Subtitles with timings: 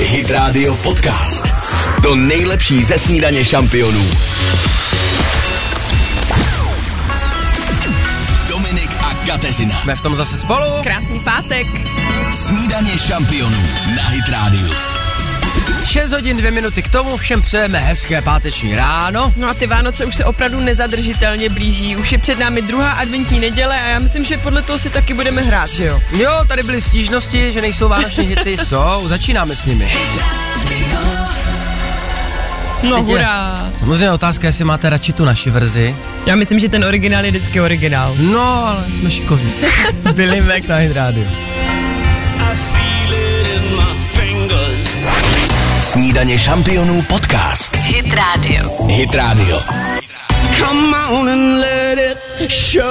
[0.00, 1.46] Hit Radio Podcast.
[2.02, 4.10] To nejlepší ze snídaně šampionů.
[8.48, 9.80] Dominik a Kateřina.
[9.80, 10.82] Jsme v tom zase spolu.
[10.82, 11.66] Krásný pátek.
[12.30, 13.62] Snídaně šampionů
[13.96, 14.87] na Hit Radio.
[15.84, 19.32] 6 hodin 2 minuty k tomu, všem přejeme hezké páteční ráno.
[19.36, 21.96] No a ty Vánoce už se opravdu nezadržitelně blíží.
[21.96, 25.14] Už je před námi druhá adventní neděle a já myslím, že podle toho si taky
[25.14, 26.00] budeme hrát, že jo?
[26.18, 29.92] Jo, tady byly stížnosti, že nejsou vánoční hity, jsou, začínáme s nimi.
[32.82, 33.68] No Teď je- hurá.
[33.78, 35.96] Samozřejmě otázka, jestli máte radši tu naši verzi.
[36.26, 38.14] Já myslím, že ten originál je vždycky originál.
[38.18, 39.52] No, ale jsme šikovní.
[40.14, 40.96] Billy Mac na Hit
[45.88, 47.76] Snídaně šampionů podcast.
[47.76, 48.86] Hit Radio.
[48.88, 49.60] Hit Radio.
[50.58, 51.98] Come on and let
[52.40, 52.84] it show.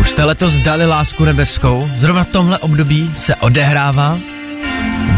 [0.00, 4.18] Už jste letos dali lásku nebeskou, zrovna v tomhle období se odehrává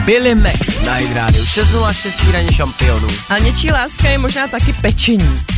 [0.04, 1.44] Billy Mac na Hit Radio.
[1.44, 3.08] 606 snídaně šampionů.
[3.28, 5.53] Ale něčí láska je možná taky pečení.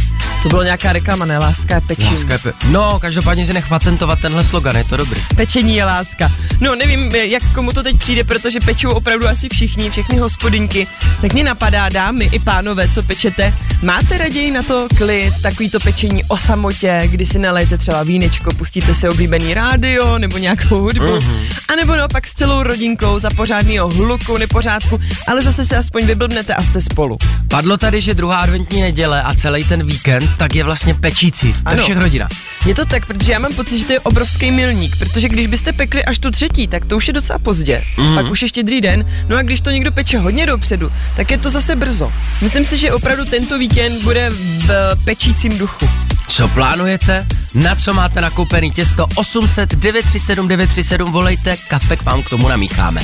[0.47, 1.39] To bylo nějaká reklama, ne?
[1.39, 2.15] Láska je pečení.
[2.15, 5.21] Láska je pe- no, každopádně si nech patentovat tenhle slogan, je to dobrý.
[5.37, 6.33] Pečení je láska.
[6.61, 10.87] No nevím, jak komu to teď přijde, protože pečou opravdu asi všichni, všechny hospodinky.
[11.21, 15.81] Tak mě napadá, dámy i pánové, co pečete, máte raději na to klid, takový to
[15.81, 21.05] pečení o samotě, kdy si nalejete třeba vínečko, pustíte si oblíbený rádio nebo nějakou hudbu,
[21.05, 21.59] mm-hmm.
[21.73, 26.55] a nebo naopak s celou rodinkou za pořádného hluku, nepořádku, ale zase se aspoň vyblbnete
[26.55, 27.19] a jste spolu.
[27.49, 31.59] Padlo tady, že druhá adventní neděle a celý ten víkend, tak je vlastně pečící ve
[31.65, 31.83] Ano.
[31.83, 32.29] všech rodinách.
[32.67, 35.73] Je to tak, protože já mám pocit, že to je obrovský milník, protože když byste
[35.73, 37.85] pekli až tu třetí, tak to už je docela pozdě.
[37.99, 38.15] Mm.
[38.15, 41.39] Pak už je štědrý den, no a když to někdo peče hodně dopředu, tak je
[41.39, 42.13] to zase brzo.
[42.43, 44.71] Myslím si, že opravdu tento víkend bude v
[45.05, 45.89] pečícím duchu.
[46.29, 47.27] Co plánujete?
[47.55, 49.07] Na co máte nakoupený těsto?
[49.15, 53.01] 800 937 937 volejte, kafe k vám k tomu namícháme.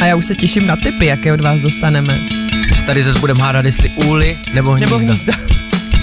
[0.00, 2.18] A já už se těším na tipy, jaké od vás dostaneme.
[2.86, 4.86] Tady zase budeme hádat, jestli úly nebo hnízda.
[4.96, 5.32] Nebo hnízda.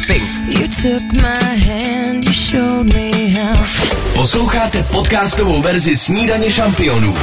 [0.09, 0.23] Pink.
[0.47, 3.65] You took my hand, you showed me how.
[4.13, 7.15] Posloucháte podcastovou verzi Snídaně šampionů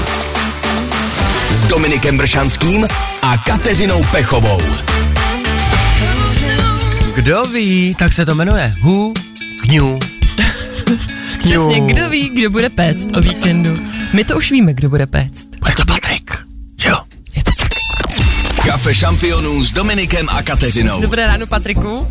[1.51, 2.87] s Dominikem Bršanským
[3.23, 4.63] a Kateřinou Pechovou.
[7.15, 8.71] Kdo ví, tak se to jmenuje.
[8.83, 9.13] Who
[9.63, 9.99] knew.
[11.39, 13.79] Přesně, kdo ví, kdo bude péct o víkendu.
[14.13, 15.49] My to už víme, kdo bude péct.
[15.59, 16.46] Bude to Patrik,
[18.77, 21.01] Kafe šampionů s Dominikem a Kateřinou.
[21.01, 22.09] Dobré ráno, Patriku.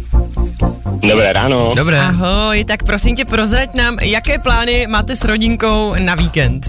[1.01, 1.71] Dobré ráno.
[1.75, 1.99] Dobré.
[1.99, 6.63] Ahoj, tak prosím tě, prozrať nám, jaké plány máte s rodinkou na víkend.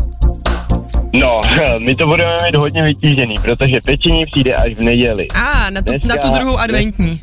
[1.20, 1.40] No,
[1.78, 5.24] my to budeme mít hodně vytížený, protože pečení přijde až v neděli.
[5.34, 7.20] A, na tu, Dneska- na tu druhou adventní.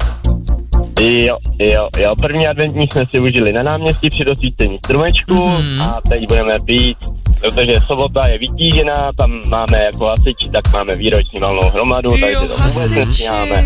[1.04, 5.82] Jo, jo, jo, první adventní jsme si užili na náměstí při dosvícení stromečku Mhm.
[5.82, 6.98] a teď budeme pít,
[7.40, 12.48] protože sobota je vytížená, tam máme jako hasiči, tak máme výroční valnou hromadu, takže to
[12.58, 13.64] vůbec nestíháme.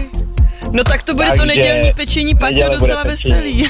[0.72, 3.68] No tak to bude to Takže nedělní pečení, Paťo, docela veselý.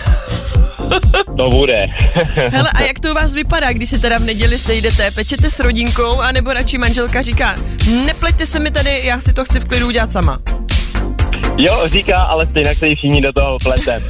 [1.38, 1.88] To bude.
[2.52, 5.12] Hele, a jak to u vás vypadá, když se teda v neděli sejdete?
[5.12, 7.56] Pečete s rodinkou, anebo radši manželka říká,
[8.06, 10.40] nepleťte se mi tady, já si to chci v klidu udělat sama.
[11.58, 14.04] Jo, říká, ale stejně se jí všichni do toho pletem.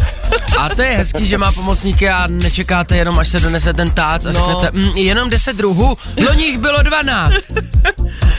[0.60, 4.26] A to je hezký, že má pomocníky a nečekáte jenom, až se donese ten tác
[4.26, 4.40] a No.
[4.40, 4.48] no.
[4.62, 5.98] řeknete, mm, jenom 10 druhů,
[6.28, 7.34] loni jich bylo 12.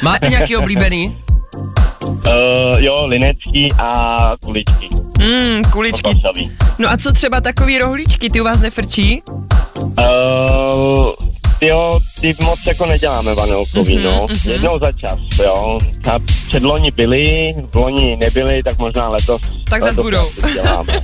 [0.02, 1.18] Máte nějaký oblíbený?
[2.04, 2.24] Uh,
[2.78, 4.88] jo, linecký a kuličky.
[5.20, 6.10] Hmm, kuličky.
[6.78, 9.22] No a co třeba takový rohlíčky, ty u vás nefrčí?
[9.82, 11.12] Uh,
[11.60, 14.26] jo, ty moc jako neděláme vanilkový, Mhm, no.
[14.44, 15.78] Jednou za čas, jo.
[16.12, 19.42] A předloni byli, v loni nebyli, tak možná letos.
[19.70, 20.30] Tak zas letos budou.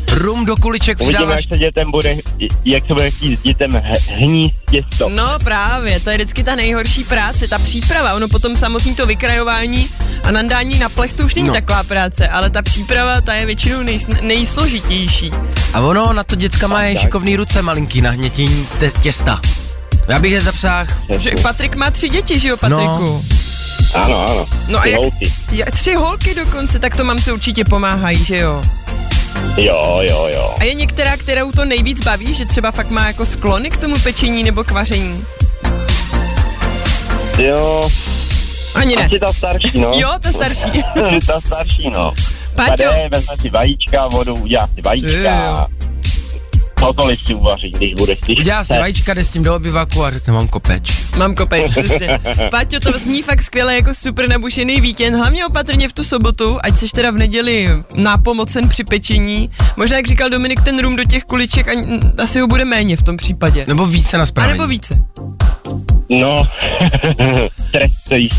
[0.12, 2.16] Rum do kuliček Uvidíme, přidáváš jak se dětem bude,
[2.64, 5.08] jak se bude chtít s dětem h- hníst těsto.
[5.08, 9.86] No právě, to je vždycky ta nejhorší práce, ta příprava, ono potom samotný to vykrajování
[10.24, 11.54] a nandání na plech to už není No.
[11.54, 15.30] taková práce, ale ta příprava, ta je většinou nej, nejsložitější.
[15.74, 18.66] A ono na to děcka má šikovný ruce malinký na hnětění
[19.00, 19.40] těsta.
[20.08, 20.88] Já bych je zapřáh.
[21.18, 23.24] Že Patrik má tři děti, že jo, Patriku?
[23.94, 24.46] Ano, ano.
[24.68, 25.32] No a jak- holky.
[25.52, 28.62] Ja, tři holky dokonce, tak to mamce určitě pomáhají, že jo?
[29.56, 30.54] Jo, jo, jo.
[30.60, 33.98] A je některá, kterou to nejvíc baví, že třeba fakt má jako sklony k tomu
[33.98, 35.24] pečení nebo k vaření?
[37.38, 37.90] Jo,
[38.74, 39.04] Ani ne.
[39.06, 39.90] asi ta starší, no.
[39.94, 40.70] Jo, ta starší.
[41.26, 42.12] ta starší, no.
[42.54, 42.76] Paťo.
[42.84, 45.44] Tady vezme si vajíčka, vodu, udělá si vajíčka.
[45.46, 45.66] jo.
[46.86, 48.38] Cokoliv si uvaří, když bude chtít.
[48.38, 50.92] Udělá si vajíčka, jde s tím do obyvaku a řekne, mám kopeč.
[51.16, 52.20] Mám kopeč, přesně.
[52.50, 56.76] Páťo, to zní fakt skvěle, jako super nabušený víkend, hlavně opatrně v tu sobotu, ať
[56.76, 59.50] seš teda v neděli nápomocen při pečení.
[59.76, 63.02] Možná, jak říkal Dominik, ten rum do těch kuliček, ani, asi ho bude méně v
[63.02, 63.64] tom případě.
[63.68, 64.58] Nebo více na A spravení.
[64.58, 65.04] nebo více.
[66.10, 66.48] No.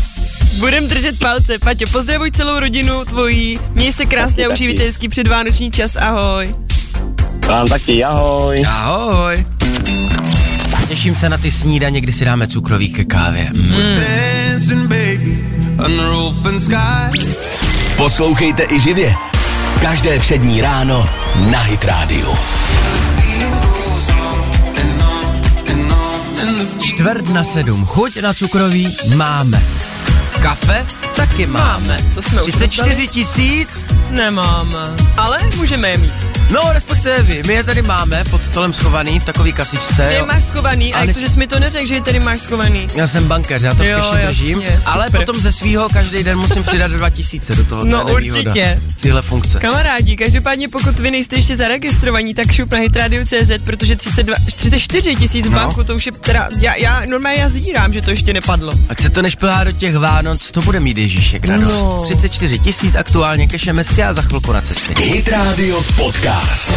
[0.58, 1.58] Budem držet palce.
[1.58, 3.58] Paťo, pozdravuj celou rodinu tvojí.
[3.72, 4.78] Měj se krásně a taky.
[4.78, 5.96] hezký předvánoční čas.
[5.96, 6.54] Ahoj.
[7.48, 8.62] Vám taky, ahoj.
[8.68, 9.46] Ahoj.
[10.88, 13.50] Těším se na ty snídaně, kdy si dáme cukroví ke kávě.
[13.52, 13.96] Mm.
[17.96, 19.14] Poslouchejte i živě.
[19.82, 21.08] Každé přední ráno
[21.50, 22.34] na Hit Radio.
[26.82, 27.84] Čtvrt na sedm.
[27.84, 29.62] Chuť na cukroví máme.
[30.46, 31.96] Kafe taky máme.
[32.14, 33.08] To jsme už 34 dostali.
[33.08, 33.68] tisíc?
[34.10, 34.78] Nemáme.
[35.16, 36.12] Ale můžeme je mít.
[36.50, 37.42] No, respektive vy.
[37.46, 40.06] My je tady máme pod stolem schovaný v takový kasičce.
[40.08, 40.26] Ty je jo.
[40.26, 42.20] máš schovaný, a Ale jak s- to, že jsi mi to neřekl, že je tady
[42.20, 42.86] máš schovaný?
[42.96, 45.20] Já jsem bankéř, já to v Jo, keši držím, jasně, ale super.
[45.24, 47.84] potom ze svýho každý den musím přidat 2000 do toho.
[47.84, 48.82] No, to určitě.
[49.00, 49.58] Tyhle funkce.
[49.58, 55.46] Kamarádi, každopádně pokud vy nejste ještě zaregistrovaní, tak šup na hitradio.cz, protože 32, 34 tisíc
[55.46, 55.56] v No.
[55.58, 58.72] banku, to už je teda, já, já normálně já zírám, že to ještě nepadlo.
[58.88, 61.74] Ať se to nešplhá do těch Vánoc, to bude mít Ježíšek radost.
[61.74, 61.98] No.
[62.04, 64.94] 34 tisíc aktuálně cash MSK a za chvilku na cestě.
[64.98, 66.74] Hit Radio Podcast.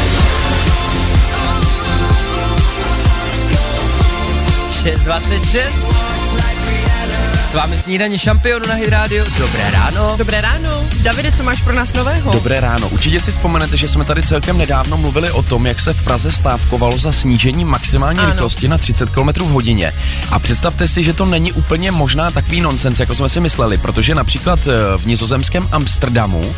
[4.83, 6.08] 6.26
[7.49, 9.25] S vámi snídaně šampionu na Hit Radio.
[9.39, 10.15] Dobré ráno.
[10.17, 10.83] Dobré ráno.
[11.01, 12.33] Davide, co máš pro nás nového?
[12.33, 12.89] Dobré ráno.
[12.89, 16.31] Určitě si vzpomenete, že jsme tady celkem nedávno mluvili o tom, jak se v Praze
[16.31, 18.31] stávkovalo za snížení maximální Ano.
[18.31, 19.93] rychlosti na 30 km v hodině.
[20.31, 24.15] A představte si, že to není úplně možná takový nonsens, jako jsme si mysleli, protože
[24.15, 26.55] například eh, v nizozemském Amsterdamu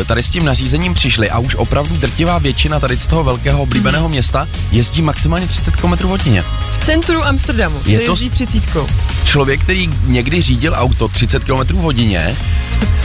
[0.00, 3.62] eh, tady s tím nařízením přišli a už opravdu drtivá většina tady z toho velkého
[3.62, 6.44] oblíbeného města jezdí maximálně 30 km v hodině.
[6.72, 7.80] V centru Amsterdamu.
[7.86, 8.86] Je to to jezdí s- třicítkou.
[9.24, 12.36] Člověk, který někdy řídil auto 30 km v hodině,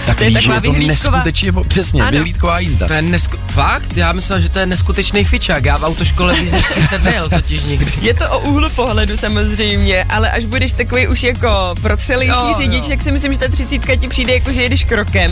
[0.06, 2.12] tak To je taková to vyhlídková- neskutečně, přesně, Ano.
[2.12, 2.88] vyhlídková jízda.
[2.88, 3.38] To je nesku...
[3.48, 3.98] Fakt?
[3.98, 5.66] Já myslel, že to je neskutečný fičák.
[5.66, 7.92] Já v autoškole víc než 30 nejel totiž nikdy.
[8.02, 12.84] Je to o úhlu pohledu samozřejmě, ale až budeš takový už jako protřelejší Jo, řidič,
[12.84, 12.90] jo.
[12.90, 15.32] tak si myslím, že ta třicítka ti přijde jako, že jedeš krokem.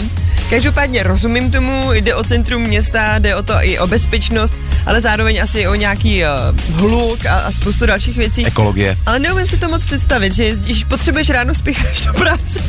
[0.50, 4.53] Každopádně rozumím tomu, jde o centrum města, jde o to i o bezpečnost,
[4.86, 8.45] ale zároveň asi o nějaký uh, hluk a, a spoustu dalších věcí.
[8.45, 8.97] Ekologie.
[9.06, 12.59] Ale neumím si to moc představit, že jezdíš, potřebuješ ráno spěcháš do práce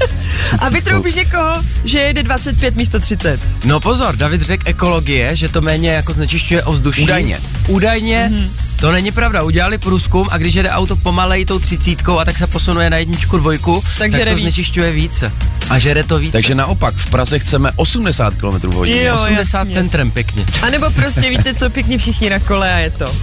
[0.59, 3.41] a vytroubíš někoho, že jede 25 místo 30.
[3.65, 7.03] No pozor, David řekl ekologie, že to méně jako znečišťuje ovzduší.
[7.03, 7.41] Údajně.
[7.69, 8.31] Údajně.
[8.33, 8.66] Mm-hmm.
[8.81, 12.47] To není pravda, udělali průzkum a když jede auto pomalej tou třicítkou a tak se
[12.47, 14.41] posunuje na jedničku, dvojku, Tak tak to víc.
[14.43, 15.33] znečišťuje více.
[15.71, 16.33] A žere to více.
[16.33, 19.05] Takže naopak, v Praze chceme 80 km hodině.
[19.05, 19.75] Jo, 80 jasně.
[19.75, 20.45] centrem pěkně.
[20.63, 23.15] A nebo prostě víte co, pěkně všichni na kole a je to.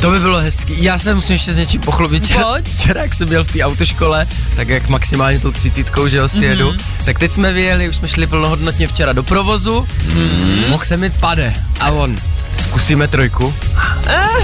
[0.00, 0.74] To by bylo hezký.
[0.84, 2.24] Já se musím ještě s něčím pochlubit.
[2.24, 2.68] Včera, Pojď.
[2.68, 6.44] včera, jak jsem byl v té autoškole, tak jak maximálně tou třicítkou, že jo, si
[6.44, 6.78] jedu, Mhm.
[7.04, 10.64] tak teď jsme vyjeli, už jsme šli plnohodnotně včera do provozu, mm.
[10.68, 11.54] mohl jsem mít pade.
[11.80, 12.16] A on,
[12.60, 13.54] zkusíme trojku.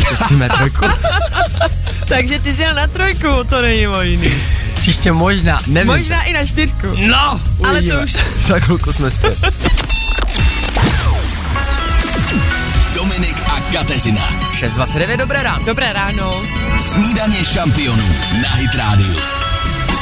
[0.00, 0.84] Zkusíme trojku.
[2.08, 4.32] Takže ty jsi jel na trojku, to není možný.
[4.74, 5.92] Příště možná, nevím.
[5.92, 6.86] Možná i na čtyřku.
[7.06, 8.16] No, Ale to už-
[8.46, 9.38] Za chvilku jsme zpět.
[12.94, 14.28] Dominik a Kateřina.
[14.60, 15.64] 6.29, dobré ráno.
[15.64, 16.42] Dobré ráno.
[16.78, 18.08] Snídaně šampionů
[18.42, 19.39] na Hit Radio.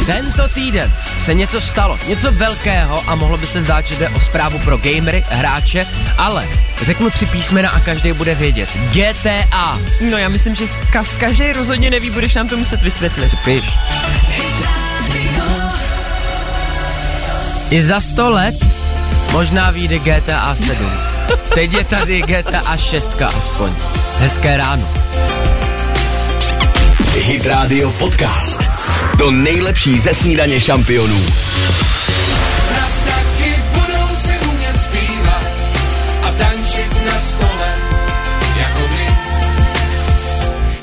[0.06, 0.92] Tento týden
[1.24, 4.76] se něco stalo, něco velkého a mohlo by se zdát, že jde o zprávu pro
[4.76, 5.86] gamery, hráče,
[6.18, 6.48] ale
[6.82, 8.68] řeknu tři písmena a každý bude vědět.
[8.92, 9.78] GTA.
[10.10, 13.34] No já myslím, že ka- každý rozhodně neví, budeš nám to muset vysvětlit.
[13.44, 13.64] Píš.
[17.70, 18.54] I za 100 let
[19.32, 20.90] možná vyjde GTA 7.
[21.54, 23.72] Teď je tady GTA 6 aspoň.
[24.18, 24.88] Hezké ráno.
[27.14, 28.77] Hit Radio Podcast.
[29.18, 31.26] To nejlepší ze snídaně šampionů.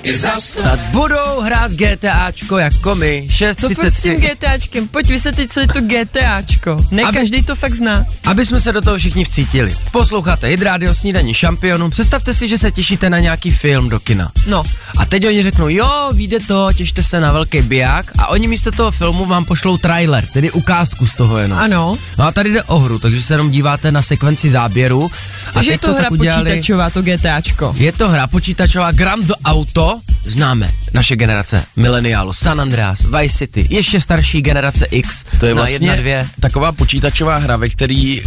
[0.05, 3.27] I za sto Snad budou hrát GTAčko jako my.
[3.57, 4.31] Co furt s tím 6.33.
[4.31, 4.87] GTAčkem?
[4.87, 6.77] Pojď vysvětlit, co je to GTAčko.
[6.91, 8.05] Ne Aby- každý to fakt zná.
[8.25, 9.75] Aby jsme se do toho všichni vcítili.
[9.91, 11.89] Posloucháte Hit Radio Snídaní šampionů.
[11.89, 14.31] Představte si, že se těšíte na nějaký film do kina.
[14.47, 14.63] No,
[14.97, 18.71] A teď oni řeknou, jo, vyjde to, těšte se na velký biják a oni místo
[18.71, 21.57] toho filmu vám pošlou trailer, tedy ukázku z toho jenom.
[21.59, 21.97] ano.
[22.17, 25.11] No a tady jde o hru, takže se jenom díváte na sekvenci záběru.
[25.55, 27.73] A je teď to hra udělali, počítačová, to GTAčko.
[27.77, 34.01] Je to hra počítačová Grand Auto, známe, naše generace, mileniálu, San Andreas, Vice City, ještě
[34.01, 36.27] starší generace X, To je zná vlastně jedna, dvě.
[36.39, 38.21] taková počítačová hra, ve který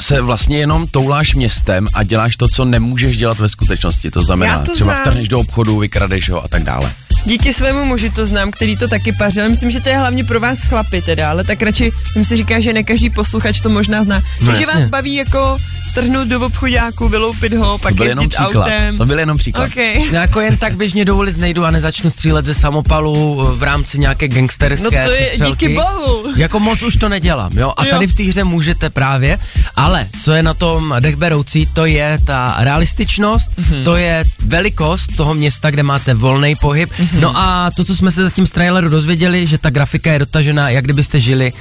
[0.00, 4.10] se vlastně jenom touláš městem a děláš to, co nemůžeš dělat ve skutečnosti.
[4.10, 5.00] To Já znamená, to třeba znám.
[5.04, 6.92] vtrhneš do obchodu, vykradeš ho a tak dále.
[7.26, 9.48] Díky svému muži to znám, který to taky pařil.
[9.48, 12.60] Myslím, že to je hlavně pro vás chlapy teda, ale tak radši jsem si říká,
[12.60, 14.22] že ne každý posluchač to možná zná.
[14.40, 14.80] No Takže jasně.
[14.80, 15.58] vás baví jako
[15.94, 18.64] v vtrhnout do obchodáku, vyloupit ho, pak To jezdit příklad.
[18.66, 18.98] autem.
[18.98, 19.66] To byl jenom příklad.
[19.66, 19.98] Okay.
[20.12, 23.98] No jako jen tak běžně do ulic nejdu a nezačnu střílet ze samopalu v rámci
[23.98, 25.66] nějaké No gangsterské to je přestřelky.
[25.66, 26.24] díky bohu.
[26.36, 27.72] Jako moc už to nedělám, jo?
[27.76, 27.90] A Jo.
[27.90, 29.38] tady v té hře můžete právě,
[29.76, 33.66] ale co je na tom dechberoucí, to je ta realističnost, Mhm.
[33.76, 33.84] mm-hmm.
[33.84, 36.90] to je velikost toho města, kde máte volný pohyb.
[36.98, 37.08] Mhm.
[37.08, 37.20] Mm-hmm.
[37.20, 40.70] No a to, co jsme se zatím z traileru dozvěděli, že ta grafika je dotažená,
[40.70, 41.52] jak kdybyste žili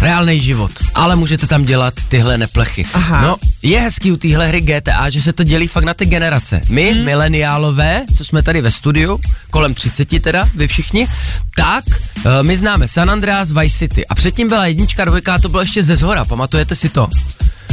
[0.00, 2.84] reálný život, ale můžete tam dělat tyhle neplechy.
[2.92, 3.22] Aha.
[3.22, 6.60] No, je hezký u téhle hry GTA, že se to dělí fakt na ty generace.
[6.68, 7.04] My, hmm.
[7.04, 11.08] mileniálové, co jsme tady ve studiu, kolem 30 teda, vy všichni,
[11.56, 15.62] tak uh, my známe San Andreas Vice City a předtím byla jednička, dvojka, to bylo
[15.62, 17.08] ještě ze zhora, pamatujete si to?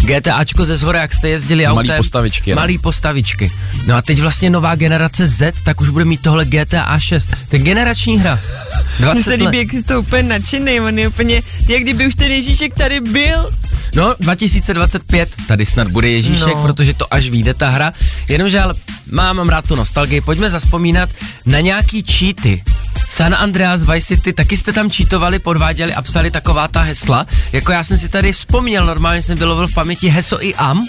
[0.05, 1.97] GTAčko ze zhora, jak jste jezdili Malý autem.
[1.97, 2.55] postavičky, no.
[2.55, 3.51] Malý postavičky.
[3.87, 7.29] No a teď vlastně nová generace Z, tak už bude mít tohle GTA 6.
[7.49, 8.39] To je generační hra.
[8.99, 12.15] Mně 20 se líbí, jak jsi to úplně nadšený, on je úplně, jak kdyby už
[12.15, 13.51] ten Ježíšek tady byl.
[13.95, 16.61] No, 2025, tady snad bude Ježíšek, no.
[16.61, 17.93] protože to až vyjde ta hra.
[18.27, 18.73] Jenomže ale
[19.11, 21.09] mám, mám rád tu nostalgii, pojďme zaspomínat
[21.45, 22.63] na nějaký cheaty.
[23.09, 27.25] San Andreas Vice City, taky jste tam cheatovali, podváděli a psali taková ta hesla.
[27.51, 30.87] Jako já jsem si tady vzpomněl, normálně jsem vylovil v paměti heso i am.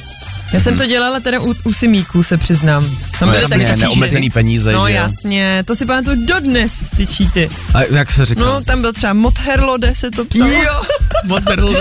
[0.52, 2.85] Já jsem to dělala teda u, u Simíků, se přiznám.
[3.19, 7.07] Tam No byly jasně, taky neomezený peníze, No že jasně, to si pamatuju dodnes, ty
[7.07, 7.49] cheaty.
[7.75, 8.40] A jak se říká?
[8.40, 10.50] No, tam byl třeba Motherlode se to psalo.
[10.50, 10.83] jo,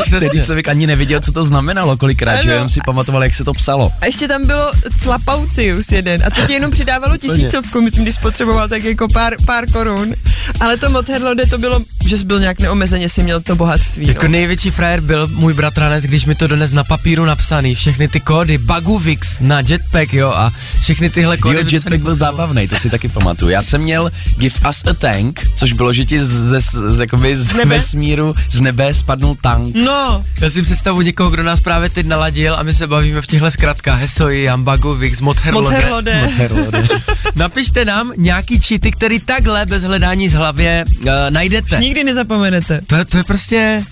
[0.19, 2.51] Teď když člověk ani nevěděl, co to znamenalo kolikrát, že Ano.
[2.51, 3.91] jenom si pamatoval, jak se to psalo.
[4.01, 4.71] A ještě tam bylo
[5.01, 9.71] Clapaucius jeden a to ti jenom přidávalo tisícovku, myslím, když spotřeboval tak jako pár, pár
[9.71, 10.13] korun.
[10.59, 14.07] Ale to Motherlode to bylo, že jsi byl nějak neomezeně, si měl to bohatství.
[14.07, 14.31] Jako no.
[14.31, 18.56] největší frajer byl můj bratranec, když mi to dones na papíru napsaný, všechny ty kódy,
[18.57, 21.57] Baguvix na jetpack, jo, a všechny tyhle kódy.
[21.57, 23.51] Jo, jetpack byl zábavný, to si taky pamatuju.
[23.51, 26.29] Já jsem měl Give us a tank, což bylo, že ti z,
[26.61, 27.75] z, z, jakoby z nebe?
[27.75, 29.75] vesmíru, z nebe spadnul tank.
[29.75, 33.27] No, Já si představu někoho, kdo nás právě teď naladil a my se bavíme v
[33.27, 33.99] těchto zkratkách.
[33.99, 35.71] Hesoi, Jambagu, Vix, Motherlode.
[35.71, 36.87] Motherlode.
[37.35, 41.77] Napište nám nějaký cheaty, který takhle bez hledání z hlavě uh, najdete.
[41.79, 42.81] Nikdy nezapomenete.
[42.87, 43.83] To, je- to je prostě...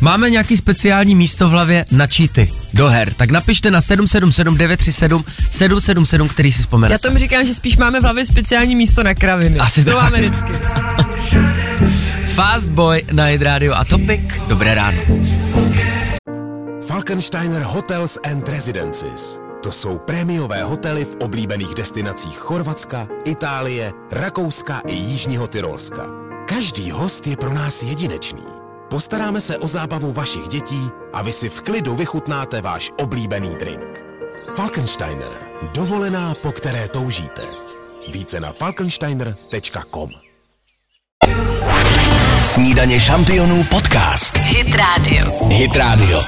[0.00, 3.14] Máme nějaký speciální místo v hlavě na cheaty do her.
[3.14, 6.98] Tak napište na 777 937 777, který si Já vzpomenete.
[7.08, 9.58] tomu říkám, že spíš máme v hlavě speciální místo na kraviny.
[9.58, 10.02] Asi to tak.
[10.02, 10.52] máme vždycky.
[12.34, 14.20] Fast Boy na Hit Radio a Topic.
[14.48, 14.98] Dobré ráno.
[16.86, 19.38] Falkensteiner Hotels and Residences.
[19.62, 26.02] To jsou prémiové hotely v oblíbených destinacích Chorvatska, Itálie, Rakouska i Jižního Tyrolska.
[26.48, 28.65] Každý host je pro nás jedinečný.
[28.90, 34.04] Postaráme se o zábavu vašich dětí a vy si v klidu vychutnáte váš oblíbený drink.
[34.56, 35.28] Falkensteiner.
[35.74, 37.42] Dovolená, po které toužíte.
[38.12, 40.10] Více na falkensteiner.com
[42.44, 44.36] Snídaně šampionů podcast.
[44.36, 45.46] Hit Radio.
[45.48, 46.22] Hit Radio.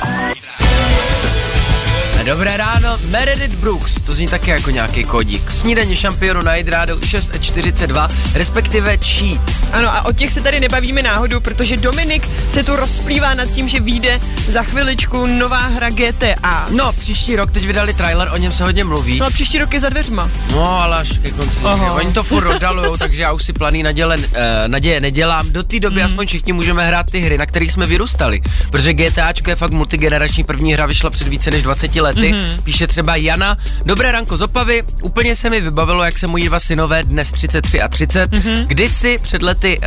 [2.28, 5.50] Dobré ráno, Meredith Brooks, to zní také jako nějaký kodík.
[5.50, 9.40] Snídaně šampionu na Radio 6.42, respektive cheat.
[9.72, 13.68] Ano, a o těch se tady nebavíme náhodou, protože Dominik se tu rozplývá nad tím,
[13.68, 16.66] že vyjde za chviličku nová hra GTA.
[16.70, 19.18] No, příští rok teď vydali trailer, o něm se hodně mluví.
[19.18, 20.30] No a příští rok je za dveřma.
[20.52, 21.60] No, ale až ke konci.
[21.64, 21.92] Aha.
[21.92, 24.24] Oni to furt rozdalujou, takže já už si planý naděle, uh,
[24.66, 25.52] naděje nedělám.
[25.52, 26.06] Do té doby mm.
[26.06, 28.40] aspoň všichni můžeme hrát ty hry, na kterých jsme vyrůstali.
[28.70, 32.17] Protože GTAčko je fakt multigenerační, první hra vyšla před více než 20 lety.
[32.26, 32.36] Mhm.
[32.56, 32.62] Mm.
[32.64, 33.58] Píše třeba Jana.
[33.86, 37.80] Dobré ranko z Opavy, úplně se mi vybavilo, jak se moji dva synové dnes 33
[37.80, 38.50] a 30, Mhm.
[38.50, 38.64] mm.
[38.66, 39.86] kdysi před lety uh,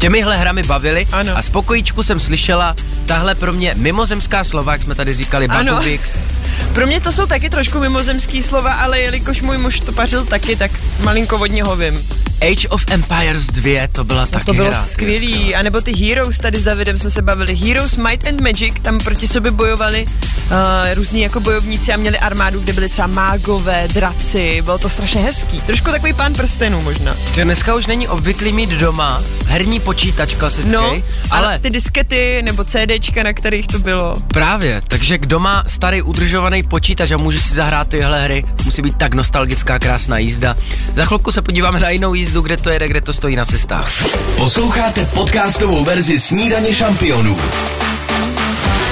[0.00, 1.36] těmihle hrami bavili Ano.
[1.36, 2.76] a z pokojíčku jsem slyšela
[3.06, 5.48] tahle pro mě mimozemská slova, jak jsme tady říkali.
[5.48, 6.18] Bakubix.
[6.72, 10.56] Pro mě to jsou taky trošku mimozemský slova, ale jelikož můj muž to pařil taky,
[10.56, 10.70] tak
[11.02, 12.08] malinko vodně ho vím.
[12.42, 15.54] Age of Empires 2, to byla taky No to bylo hra, skvělý.
[15.54, 17.54] A nebo ty Heroes, tady s Davidem jsme se bavili.
[17.56, 20.50] Heroes Might and Magic, tam proti sobě bojovali uh,
[20.94, 24.62] různí jako bojovníci a měli armádu, kde byly třeba mágové, draci.
[24.62, 25.60] Bylo to strašně hezký.
[25.60, 27.16] Trošku takový pán prstenů možná.
[27.34, 32.64] Dneska už není obvyklý mít doma herní počítač klasický, No, ale, ale ty diskety nebo
[32.64, 34.16] CDčka, na kterých to bylo.
[34.28, 38.96] právě, takže kdo má starý udržovaný počítač a může si zahrát tyhle hry, musí být
[38.96, 40.56] tak nostalgická krásná jízda.
[40.96, 43.92] Za chvilku se podíváme na jinou jízdu, kde to jede, kde to stojí na cestách.
[44.36, 47.36] Posloucháte podcastovou verzi Snídaně šampionů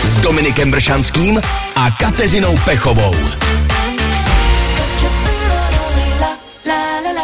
[0.04, 1.40] s Dominikem Bršanským
[1.76, 3.14] a Kateřinou Pechovou.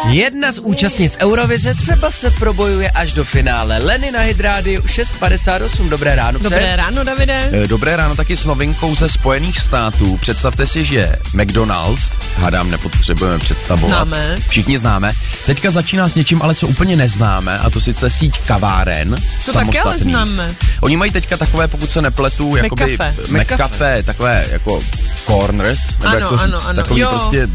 [0.09, 3.77] Jedna z účastnic Eurovize třeba se probojuje až do finále.
[3.77, 6.39] Leny na Hydrádiu 6.58, dobré ráno.
[6.39, 6.49] přeji.
[6.49, 7.39] Dobré ráno, Davide.
[7.53, 10.17] Eh, Dobré ráno taky s novinkou ze Spojených států.
[10.17, 13.89] Představte si, že McDonald's, hádám, nepotřebujeme představovat.
[14.07, 14.35] Známe.
[14.49, 15.11] Všichni známe.
[15.45, 19.15] Teďka začíná s něčím, ale co úplně neznáme, a to sice síť kaváren.
[19.45, 20.55] To taky ale známe.
[20.81, 23.15] Oni mají teďka takové, pokud se nepletu, jakoby McCafe.
[23.31, 24.79] McCafe, takové jako
[25.25, 26.75] corners, nebo Ano, jak to říct, ano, ano.
[26.81, 27.09] takový Jo.
[27.09, 27.47] prostě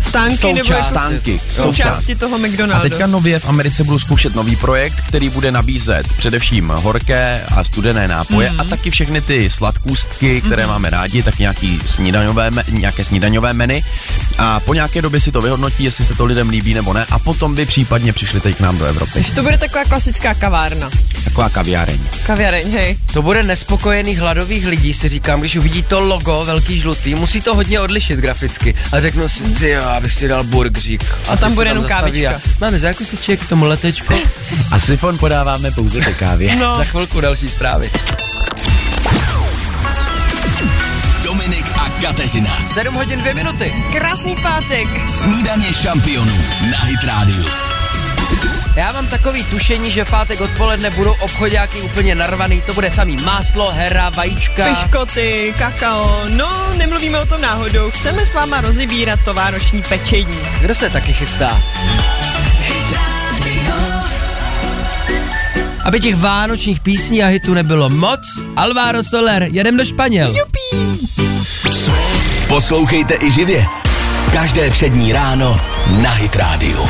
[0.00, 1.40] Stánky nebo součást, ještě stánky.
[1.48, 2.88] součásti toho A McDonaldu.
[2.88, 8.08] teďka nově v Americe budou zkoušet nový projekt, který bude nabízet především horké a studené
[8.08, 8.54] nápoje Mhm.
[8.56, 8.60] mm.
[8.60, 10.68] a taky všechny ty sladkůstky, které mm.
[10.68, 13.84] máme rádi, tak nějaký snídaňové, nějaké snídaňové meny.
[14.38, 17.18] A po nějaké době si to vyhodnotí, jestli se to lidem líbí nebo ne, a
[17.18, 19.12] potom by případně přišli teď k nám do Evropy.
[19.12, 20.90] Takže to bude taková klasická kavárna.
[21.24, 21.98] Taková kaviáreň.
[22.26, 22.98] Kaviareň, hej.
[23.12, 27.54] To bude nespokojených hladových lidí, si říkám, když uvidí to logo, velký žlutý, musí to
[27.54, 28.74] hodně odlišit graficky.
[28.92, 31.04] A řeknu si, ty jo, abych si dal burgeřík.
[31.22, 32.30] A tam teď se bude jenom kávička.
[32.36, 34.14] a Máme zákuseček, k tomu letečko.
[34.70, 36.56] A sifon podáváme pouze ke kávě.
[36.56, 36.76] No.
[36.76, 37.90] Za chvilku další zprávy.
[41.22, 42.50] Dominik a Kateřina.
[42.74, 43.72] 7 hodin 2 minuty.
[43.92, 44.88] Krásný pátek.
[45.08, 46.38] Snídaně šampionů
[46.70, 47.67] na Hit Radio.
[48.78, 53.16] Já mám takový tušení, že v pátek odpoledne budou obchodáky úplně narvaný, to bude samý
[53.16, 54.68] máslo, hera, vajíčka.
[54.68, 57.90] Piškoty, kakao, no nemluvíme o tom náhodou.
[57.90, 60.38] Chceme s váma rozebírat to vánoční pečení.
[60.60, 61.62] Kdo se taky chystá?
[65.84, 68.20] Aby těch vánočních písní a hitů nebylo moc,
[68.56, 70.34] Alvaro Soler, jedem do Španěl.
[72.48, 73.66] Poslouchejte i živě.
[74.32, 75.60] Každé všední ráno
[76.02, 76.86] na Hit Radio.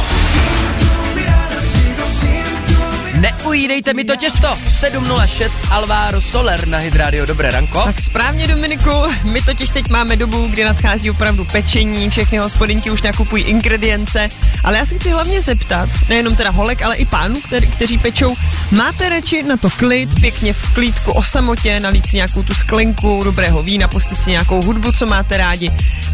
[3.20, 4.58] Neujídejte mi to těsto.
[4.78, 7.26] 706 Alvaro Soler na Hit Radio.
[7.26, 7.82] Dobré ranko.
[7.84, 8.90] Tak správně, Dominiku,
[9.25, 14.28] my totiž teď máme dobu, kdy nadchází opravdu pečení, všechny hospodinky už nakupují ingredience,
[14.64, 17.40] ale já se chci hlavně zeptat, nejenom teda holek, ale i pánů,
[17.72, 18.37] kteří pečou,
[18.70, 23.20] máte radši na to klid, pěkně v klídku o samotě, nalít si nějakou tu sklenku
[23.25, 25.72] dobrého vína, pustit si nějakou hudbu, co máte rádi,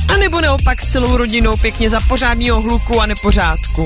[0.09, 3.85] a nebo naopak s celou rodinou pěkně za pořádného hluku a nepořádku.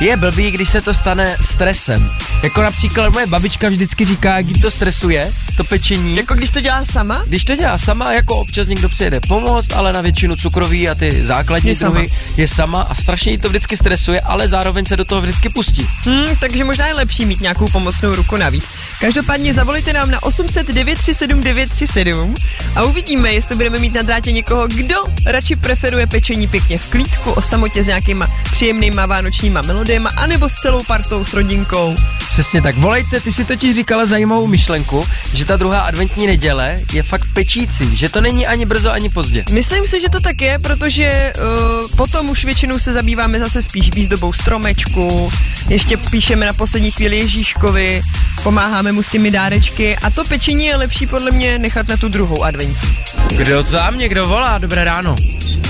[0.00, 2.10] Je blbý, když se to stane stresem.
[2.42, 6.16] Jako například moje babička vždycky říká, jak jí to stresuje, to pečení.
[6.16, 7.22] Jako když to dělá sama?
[7.26, 11.24] Když to dělá sama, jako občas někdo přijede pomoct, ale na většinu cukroví a ty
[11.24, 11.90] základní Je sama.
[11.90, 15.48] druhy je sama a strašně jí to vždycky stresuje, ale zároveň se do toho vždycky
[15.48, 15.86] pustí.
[16.04, 18.64] Hmm, takže možná je lepší mít nějakou pomocnou ruku navíc.
[19.00, 22.34] Každopádně zavolejte nám na 800 937 937
[22.74, 27.30] a uvidíme, jestli budeme mít na drátě někoho, kdo radši preferuje pečení pěkně v klídku,
[27.32, 31.94] o samotě s nějakýma příjemnýma vánočníma melodiema, anebo s celou partou, s rodinkou.
[32.30, 37.02] Přesně tak, volejte, ty si totiž říkala zajímavou myšlenku, že ta druhá adventní neděle je
[37.02, 39.44] fakt pečící, že to není ani brzo, ani pozdě.
[39.50, 43.94] Myslím si, že to tak je, protože uh, potom už většinou se zabýváme zase spíš
[43.94, 45.32] výzdobou stromečku,
[45.68, 48.02] ještě píšeme na poslední chvíli Ježíškovi,
[48.42, 52.08] pomáháme mu s těmi dárečky a to pečení je lepší podle mě nechat na tu
[52.08, 52.88] druhou adventní.
[53.36, 55.16] Kdo za mě, kdo volá, dobré ráno.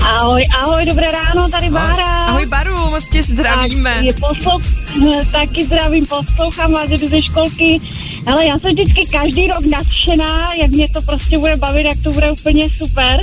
[0.03, 2.25] Ahoj, ahoj, dobré ráno, tady Bára.
[2.25, 3.93] Ahoj Baru, moc tě zdravíme.
[3.93, 4.59] Tak, je poslou...
[5.31, 6.05] Taky zdravím,
[6.47, 7.81] poslouchám vás jdu ze školky.
[8.25, 12.11] Ale já jsem vždycky každý rok nadšená, jak mě to prostě bude bavit, jak to
[12.11, 13.19] bude úplně super.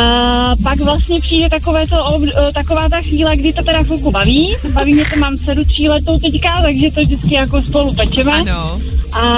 [0.00, 4.56] A pak vlastně přijde takové to, ob- taková ta chvíle, kdy to teda chvilku baví.
[4.72, 8.32] Baví mě to, mám dceru tříletou teďka, takže to vždycky jako spolu pečeme.
[8.32, 8.80] Ano.
[9.12, 9.36] A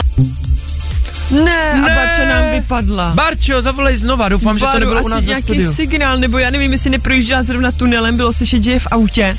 [1.45, 1.95] Ne, a Ne.
[1.95, 3.13] Barča nám vypadla.
[3.15, 5.73] Barčo, zavolej znova, doufám, že to Baru, nebylo u asi nás ve nějaký studiu.
[5.73, 9.37] signál, nebo já nevím, jestli neprojížděla zrovna tunelem, bylo slyšet, že je v autě.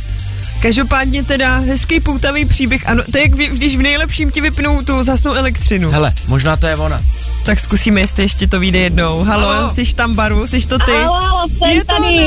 [0.62, 5.04] Každopádně teda hezký poutavý příběh, ano, to je jak když v nejlepším ti vypnou tu
[5.04, 5.92] zasnou elektřinu.
[5.92, 7.02] Hele, možná to je ona.
[7.46, 9.24] Tak zkusíme, jestli ještě to vyjde jednou.
[9.24, 9.70] Halo, Halo.
[9.70, 10.92] jsi tam Baru, jsi to ty?
[10.92, 12.18] Halo, halo, jsem Je to tady.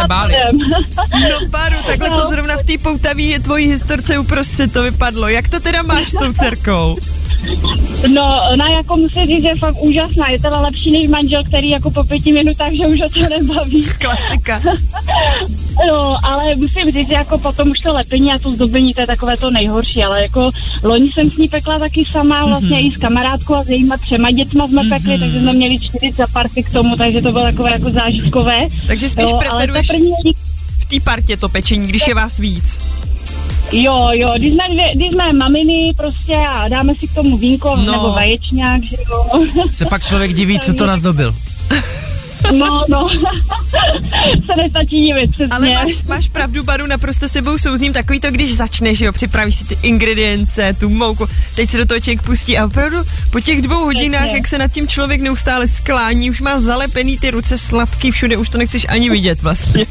[0.00, 0.34] Se báli.
[0.34, 0.58] jsem.
[1.30, 5.28] No Baru, takhle to zrovna v té poutavý je tvojí historce uprostřed to vypadlo.
[5.28, 6.96] Jak to teda máš s tou dcerkou?
[8.14, 10.28] No, ona jako musím říct, že je fakt úžasná.
[10.30, 13.82] Je teda lepší než manžel, který jako po pěti minutách, že už o to nebaví.
[13.98, 14.62] Klasika.
[15.88, 19.06] No, ale musím říct, že jako potom už to lepení a to zdobení, to je
[19.06, 20.50] takové to nejhorší, ale jako
[20.82, 22.86] loni jsem s ní pekla taky sama, vlastně Mhm.
[22.86, 26.62] i s kamarádkou a s jejíma třema dětma jsme pekli, takže jsme měli čtyři party
[26.62, 28.66] k tomu, takže to bylo takové jako zážitkové.
[28.86, 30.12] Takže spíš Jo, preferuješ ta první,
[30.78, 32.80] v té partě to pečení, když je vás víc.
[33.72, 37.76] Jo, jo, když jsme, dvě, když jsme maminy prostě a dáme si k tomu vínko
[37.76, 37.92] No.
[37.92, 39.44] nebo vaječňák, že jo.
[39.72, 41.34] Se pak člověk diví, co to nazdobil.
[42.54, 43.08] No, no,
[44.46, 45.54] se nestačí divit, přesně.
[45.56, 49.64] Ale máš, máš pravdu, Baru, naprosto sebou souzním takový to, když začneš, jo, připravíš si
[49.64, 52.96] ty ingredience, tu mouku, teď se do toho člověk pustí a opravdu
[53.30, 54.36] po těch dvou hodinách, Přesně.
[54.36, 58.48] jak se nad tím člověk neustále sklání, už má zalepený ty ruce sladký všude, už
[58.48, 59.86] to nechceš ani vidět vlastně.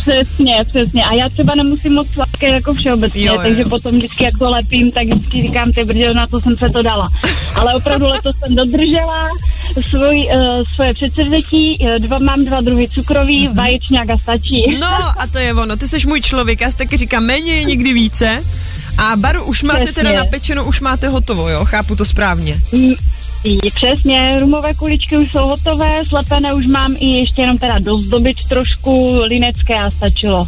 [0.00, 1.04] Přesně, přesně.
[1.04, 3.40] A já třeba nemusím moc sladké jako všeobecně, Jo, jo, jo.
[3.42, 6.68] takže potom vždycky jak to lepím, tak vždycky říkám, ty brděl, na to jsem se
[6.70, 7.08] to dala.
[7.54, 9.26] Ale opravdu letos jsem dodržela
[9.90, 13.56] svůj, uh, svoje předsevzetí, uh, dva, mám dva druhy cukroví, Mhm.
[13.56, 14.76] vaječňák a stačí.
[14.80, 14.86] No
[15.20, 17.92] a to je ono, ty jsi můj člověk, já si taky říkám, méně je někdy
[17.92, 18.44] více.
[18.98, 20.02] A Baru, už máte Přesně.
[20.02, 21.64] teda napečeno, už máte hotovo, jo?
[21.64, 22.56] Chápu to správně.
[22.72, 22.92] Mm.
[23.74, 29.20] Přesně, rumové kuličky už jsou hotové, slepené už mám i ještě jenom teda dozdobit trošku
[29.22, 30.46] linecké a stačilo.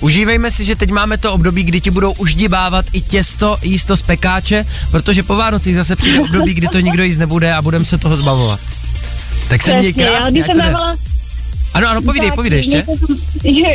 [0.00, 3.96] Užívejme si, že teď máme to období, kdy ti budou už dibávat i těsto, jísto
[3.96, 7.84] z pekáče, protože po Vánocích zase přijde období, kdy to nikdo jíst nebude a budeme
[7.84, 8.60] se toho zbavovat.
[9.48, 10.62] Tak se měj já krásně, jsem jde.
[10.62, 10.96] dávala
[11.76, 12.84] Ano, ano, povídej, Tak, povídej ještě.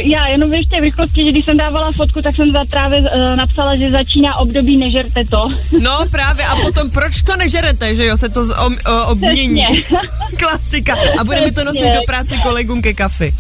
[0.04, 3.36] Já jenom ještě v rychlosti, že když jsem dávala fotku, tak jsem za právě uh,
[3.36, 5.50] napsala, že začíná období nežerte to.
[5.82, 8.70] No právě a potom proč to nežerete, že jo, se to z, o,
[9.08, 9.66] obmění.
[9.66, 10.00] Přesně.
[10.38, 10.96] Klasika.
[11.20, 13.34] A budeme to nosit do práce kolegům ke kafi.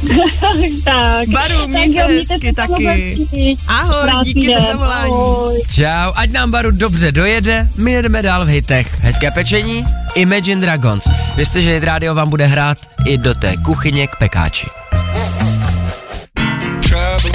[0.84, 1.28] tak.
[1.28, 2.84] Baru, měj Tak se jo, hezky taky.
[2.86, 3.56] hezky.
[3.68, 4.66] Ahoj, Krásný díky za den.
[4.72, 5.12] zavolání.
[5.12, 5.62] Ahoj.
[5.74, 9.00] Čau, ať nám Baru dobře dojede, my jedeme dál v hitech.
[9.00, 11.04] Hezké pečení, Imagine Dragons.
[11.36, 14.66] Věřte, že Hit Radio vám bude hrát i do té kuchyně k pekáči.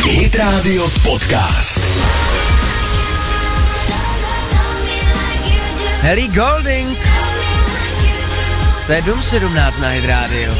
[0.09, 1.81] Hit Radio Podcast.
[6.01, 6.97] Harry Golding.
[8.87, 10.51] 7.17 na Hit Radio.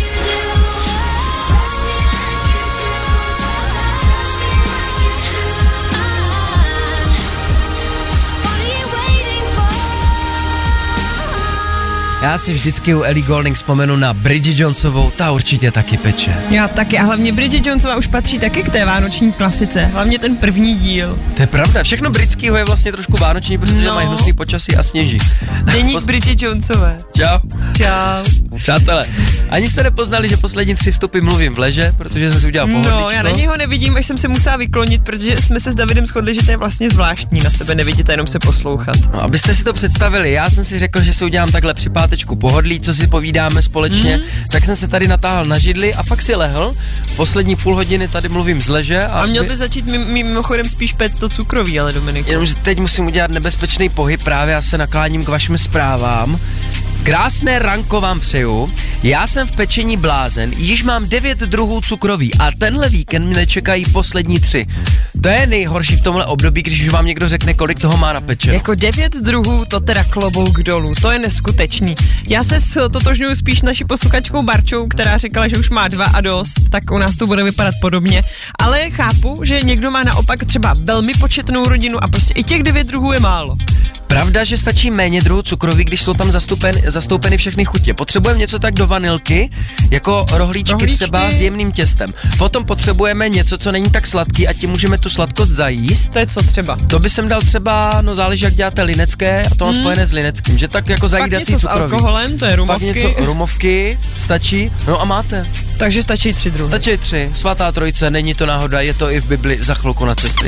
[12.26, 16.36] Já si vždycky u Ellie Golding vzpomenu na Bridget Jonesovou, ta určitě taky peče.
[16.50, 20.36] Já taky a hlavně Bridget Jonesová už patří taky k té vánoční klasice, hlavně ten
[20.36, 21.20] první díl.
[21.36, 23.96] To je pravda, všechno britského je vlastně trošku vánoční, protože No.
[23.96, 25.18] mají hnusný počasí a sněží.
[25.64, 26.98] Deník Pos- Bridget Jonesové.
[27.18, 27.40] Čau.
[27.78, 28.36] Čau.
[28.58, 29.06] Přátelé,
[29.50, 33.00] ani jste nepoznali, že poslední tři vstupy mluvím v leže, protože jsem si udělal pohodlíčko.
[33.00, 36.06] No, já na něho nevidím, až jsem se musela vyklonit, protože jsme se s Davidem
[36.06, 38.96] shodli, že to je vlastně zvláštní na sebe nevidět a jenom se poslouchat.
[39.14, 42.36] No, abyste si to představili, já jsem si řekl, že si udělám takhle při pátečku
[42.36, 44.26] pohodlí, co si povídáme společně, Mhm.
[44.26, 44.50] mm.
[44.52, 46.76] tak jsem se tady natáhl na židli a fakt si lehl.
[47.16, 49.04] Poslední půl hodiny tady mluvím z leže.
[49.08, 52.28] A, A měl by začít mim- mimochodem spíš pec to cukroví, ale Dominik.
[52.28, 56.40] Jenomže teď musím udělat nebezpečný pohyb, právě já se nakláním k vašim zprávám.
[57.04, 58.74] Krásné ranko vám přeju.
[59.04, 63.86] Já jsem v pečení blázen, již mám devět druhů cukroví a tenhle víkend mě čekají
[63.86, 64.66] poslední tři.
[65.22, 68.22] To je nejhorší v tomhle období, když už vám někdo řekne, kolik toho má na
[68.22, 68.54] peče.
[68.54, 71.96] Jako devět druhů, to teda klobouk dolů, to je neskutečný.
[72.28, 76.22] Já se s totožňuju spíš naší posluchačkou Barčou, která říkala, že už má dva a
[76.22, 78.24] dost, tak u nás to bude vypadat podobně.
[78.60, 82.88] Ale chápu, že někdo má naopak třeba velmi početnou rodinu a prostě i těch devět
[82.88, 83.58] druhů je málo.
[84.08, 87.94] Pravda, že stačí méně druhů cukroví, když jsou tam zastupen, zastoupeny všechny chutě.
[87.94, 89.50] Potřebujeme něco tak do vanilky,
[89.92, 90.96] jako rohlíčky, Rohlíčky.
[90.96, 92.14] třeba s jemným těstem.
[92.38, 96.12] Potom potřebujeme něco, co není tak sladký a tím můžeme tu sladkost zajíst.
[96.14, 96.78] To je co třeba.
[96.90, 100.12] To by jsem dal třeba, no záleží, jak děláte linecké a to mám spojené s
[100.12, 104.00] lineckým, že tak jako Pak zajídací něco s alkoholem, to je Pak rumovky, něco rumovky,
[104.18, 105.48] stačí, no a máte.
[105.78, 106.68] takže stačí tři druhy.
[106.68, 110.16] Stačí tři, svatá trojice, není to náhoda, je to i v Bibli za chvilku na
[110.16, 110.46] cesty.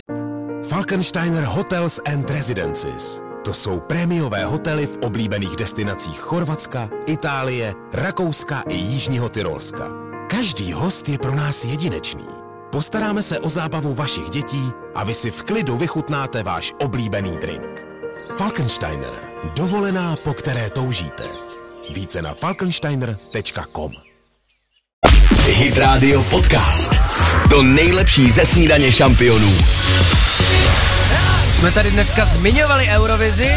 [0.69, 3.21] Falkensteiner Hotels and Residences.
[3.45, 9.87] To jsou prémiové hotely v oblíbených destinacích Chorvatska, Itálie, Rakouska i Jižního Tyrolska.
[10.29, 12.46] Každý host je pro nás jedinečný.
[12.77, 17.85] Postaráme se o zábavu vašich dětí a vy si v klidu vychutnáte váš oblíbený drink.
[18.37, 19.09] Falkensteiner.
[19.55, 21.23] Dovolená, po které toužíte.
[21.93, 23.91] Více na falkensteiner.com
[25.45, 26.93] Hit Radio Podcast.
[27.49, 29.53] To nejlepší ze snídaně šampionů.
[31.59, 33.51] Jsme tady dneska zmiňovali Eurovizi,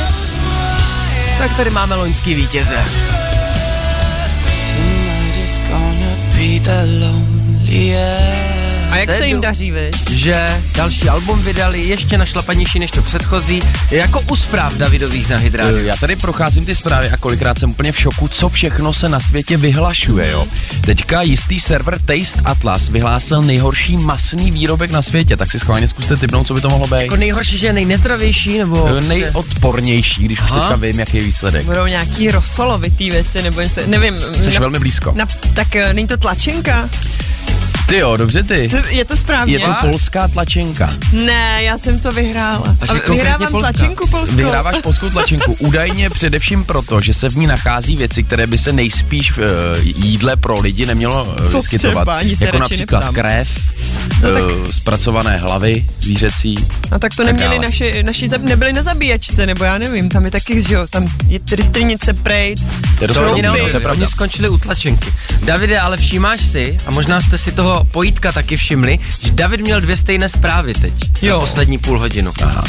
[1.38, 2.84] tak tady máme loňský vítěze.
[8.90, 10.10] A jak se jim daří, viď?
[10.10, 15.86] že další album vydali ještě našlapanější než to předchozí, jako u zpráv Davidových na Hydrádiu.
[15.86, 19.20] Já tady procházím ty zprávy a kolikrát jsem úplně v šoku, co všechno se na
[19.20, 20.46] světě vyhlašuje, jo.
[20.80, 26.16] Teďka jistý server Taste Atlas vyhlásil nejhorší masný výrobek na světě, tak si schválně zkuste
[26.16, 27.00] typnout, co by to mohlo být.
[27.02, 28.88] Jako nejhorší, že je nejnezdravější, nebo...
[28.98, 30.60] Eh, Nejodpornější, když už Aha.
[30.60, 31.64] teďka vím, jaký je výsledek.
[31.66, 34.20] Budou nějaký rosolovitý věci, nebo něco, nevím.
[34.20, 35.12] Jsi na, velmi blízko.
[35.16, 36.88] na, tak eh, není to tlačenka?
[37.90, 38.68] Ty jo, dobře ty.
[38.68, 39.54] To- Je to správně?
[39.54, 40.90] Je to polská tlačenka.
[41.12, 42.76] Ne, já jsem to vyhrála.
[42.80, 43.72] A že A vyhrávám polská.
[43.72, 44.36] tlačenku polskou.
[44.36, 45.52] Vyhráváš polskou tlačenku.
[45.58, 49.44] Údajně především proto, že se v ní nachází věci, které by se nejspíš v uh,
[49.82, 52.02] jídle pro lidi nemělo uh, Co vyskytovat.
[52.04, 52.16] třeba?
[52.16, 53.14] Ani se Jako například neptám.
[53.14, 53.48] krev,
[54.22, 56.54] No no, tak- uh, zpracované hlavy zvířecí.
[56.90, 57.66] A tak to tak neměli dále.
[57.68, 61.06] naši, naši, zab- nebyli na zabíjačce, nebo já nevím, tam je taky, že jo, tam
[61.28, 62.58] je trytinice, prejt.
[62.98, 63.92] To je dost To no, to je neodbyli, pravda.
[64.02, 65.08] oni skončili u tlačenky.
[65.44, 67.52] Davide, ale všímáš si, a možná jste si
[67.84, 70.94] pojítka taky všimli, že David měl dvě stejné zprávy teď.
[71.22, 71.34] Jo.
[71.34, 72.32] Za poslední půl hodinu.
[72.42, 72.64] Aha.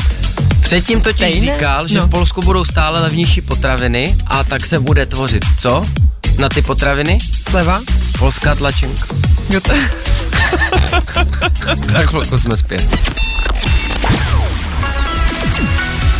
[0.61, 1.53] Předtím totiž Stejné?
[1.53, 2.07] říkal, že No.
[2.07, 5.85] v Polsku budou stále levnější potraviny a tak se bude tvořit co?
[6.37, 7.17] Na ty potraviny?
[7.49, 7.81] Sleva?
[8.19, 9.05] Polská tlačenka.
[9.49, 9.71] Jo, to,
[11.93, 13.11] Tak chvilku jsme zpět.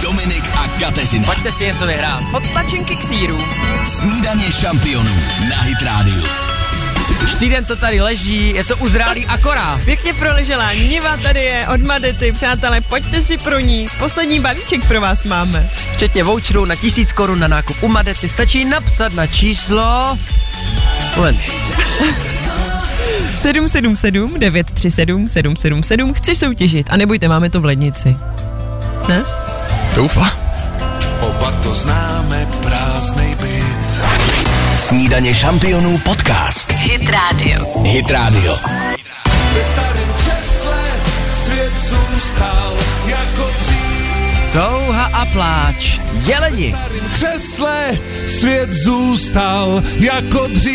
[0.02, 1.26] Dominik a Kateřina.
[1.26, 2.24] Pojďte si něco vyhrát.
[2.34, 3.38] Od tačinky k síru.
[3.86, 5.16] Snídaně šampionů
[5.50, 6.41] na Hit Radio.
[7.24, 9.82] Už týden to tady leží, je to uzrálý akorát.
[9.86, 13.86] Pěkně proleželá Niva tady je od Madety, přátelé, pojďte si pro ní.
[14.00, 15.70] Poslední balíček pro vás máme.
[15.94, 20.18] Včetně voucherů na tisíc korun na nákup u Madety stačí napsat na číslo...
[21.16, 21.40] Moment.
[23.34, 28.16] 777 937 777 chci soutěžit a nebojte, máme to v lednici.
[29.08, 29.24] Ne?
[29.96, 30.32] Doufám.
[31.20, 34.51] Oba to známe, prázdnej byt.
[34.82, 36.72] Snídaně šampionů podcast.
[36.72, 37.82] Hit Radio.
[37.84, 38.58] Hit Radio.
[39.54, 40.82] Ve starém křesle
[41.34, 44.54] svět zůstal jako dřív.
[44.54, 46.00] Touha a pláč.
[46.26, 46.76] Jeleni.
[46.90, 50.72] V křesle svět zůstal jako dřív.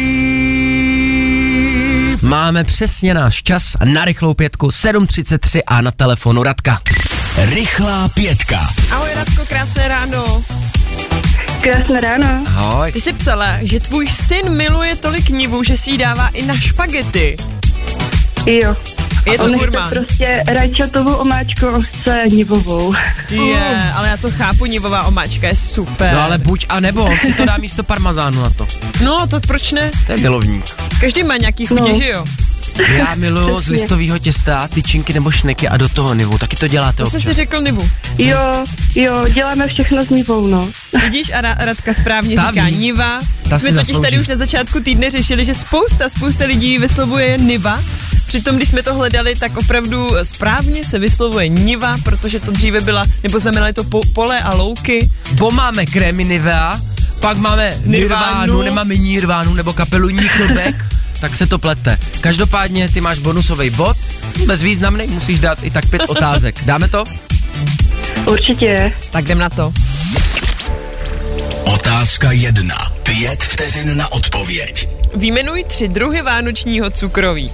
[2.22, 6.80] Máme přesně náš čas na rychlou pětku 7.33 a na telefonu Radka.
[7.36, 8.68] Rychlá pětka.
[8.92, 10.42] Ahoj Radko, krásné ráno.
[11.66, 12.44] Krásné ráno.
[12.46, 12.92] Ahoj.
[12.92, 16.56] Ty jsi psala, že tvůj syn miluje tolik nivu, že si ji dává i na
[16.56, 17.36] špagety.
[18.46, 18.76] Jo.
[19.32, 19.88] Je to furmán.
[19.90, 21.66] prostě rajčatovou omáčku
[22.04, 22.94] se nivovou.
[23.30, 26.12] Je, ale já to chápu, nivová omáčka je super.
[26.14, 28.66] No ale buď a nebo, on si to dá místo parmazánu na to.
[29.04, 29.90] No, to proč ne?
[30.06, 30.64] To je milovník.
[31.00, 31.98] Každý má nějaký chutě, No.
[32.00, 32.24] že jo?
[32.88, 36.38] Já miluju z listového těsta tyčinky nebo šneky a do toho nivu.
[36.38, 37.28] Taky to děláte To jsi občas.
[37.28, 37.90] si řekl nivu.
[38.18, 40.68] Jo, jo, děláme všechno s nivou, no.
[41.02, 42.76] Vidíš, a Ra- Radka správně Ta říká ví.
[42.76, 43.18] niva.
[43.48, 44.02] Ta jsme totiž zaslouží.
[44.02, 47.82] tady už na začátku týdne řešili, že spousta, spousta lidí vyslovuje niva.
[48.26, 53.04] Přitom, když jsme to hledali, tak opravdu správně se vyslovuje niva, protože to dříve byla,
[53.22, 55.10] nebo znamenaly to po, pole a louky.
[55.32, 56.80] Bo máme krémy Nivea,
[57.20, 57.90] pak máme Nirvánu.
[58.28, 60.74] Nirvánu, nemáme Nirvánu nebo kapelu Nickelback,
[61.20, 61.98] tak se to plete.
[62.20, 63.96] Každopádně ty máš bonusový bod,
[64.46, 66.64] bezvýznamný, musíš dát i tak pět otázek.
[66.64, 67.04] Dáme to?
[68.30, 68.92] Určitě.
[69.10, 69.72] Tak jdem na to.
[71.64, 72.92] Otázka jedna.
[73.02, 74.88] Pět vteřin na odpověď.
[75.14, 77.52] Výjmenuj tři druhy vánočního cukroví.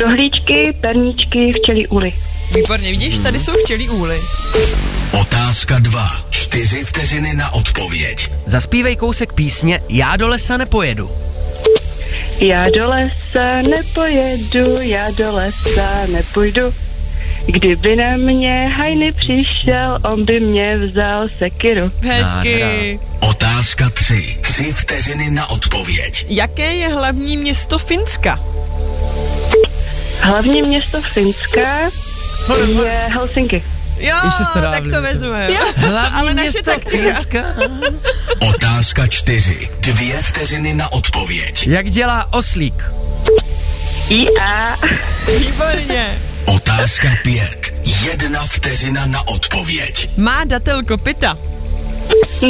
[0.00, 2.12] Rohlíčky, perníčky, včelí uly.
[2.54, 4.20] Výborně, vidíš, tady jsou včelí úly.
[5.20, 6.24] Otázka dva.
[6.30, 8.30] Čtyři vteřiny na odpověď.
[8.46, 11.10] Zaspívej kousek písně Já do lesa nepojedu.
[12.42, 16.74] Já do lesa nepojedu, já do lesa nepůjdu.
[17.46, 21.90] Kdyby na mě hajny přišel, on by mě vzal sekiru.
[22.00, 22.98] Hezky.
[23.20, 24.38] Otázka tři.
[24.40, 26.26] Tři vteřiny na odpověď.
[26.28, 28.40] Jaké je hlavní město Finska?
[30.20, 31.78] Hlavní město Finska
[32.84, 33.62] je Helsinki.
[34.02, 35.48] Jo, Ještě jste tak to vezme.
[35.76, 36.90] Hlavní Ale naše taktika.
[36.90, 37.44] Finska.
[38.38, 39.70] Otázka čtyři.
[39.80, 41.66] Dvě vteřiny na odpověď.
[41.66, 42.84] Jak dělá oslík?
[44.08, 44.76] I-A.
[45.38, 46.18] Výborně.
[46.44, 47.74] Otázka pět.
[48.04, 50.10] Jedna vteřina na odpověď.
[50.16, 51.38] Má datel kopita?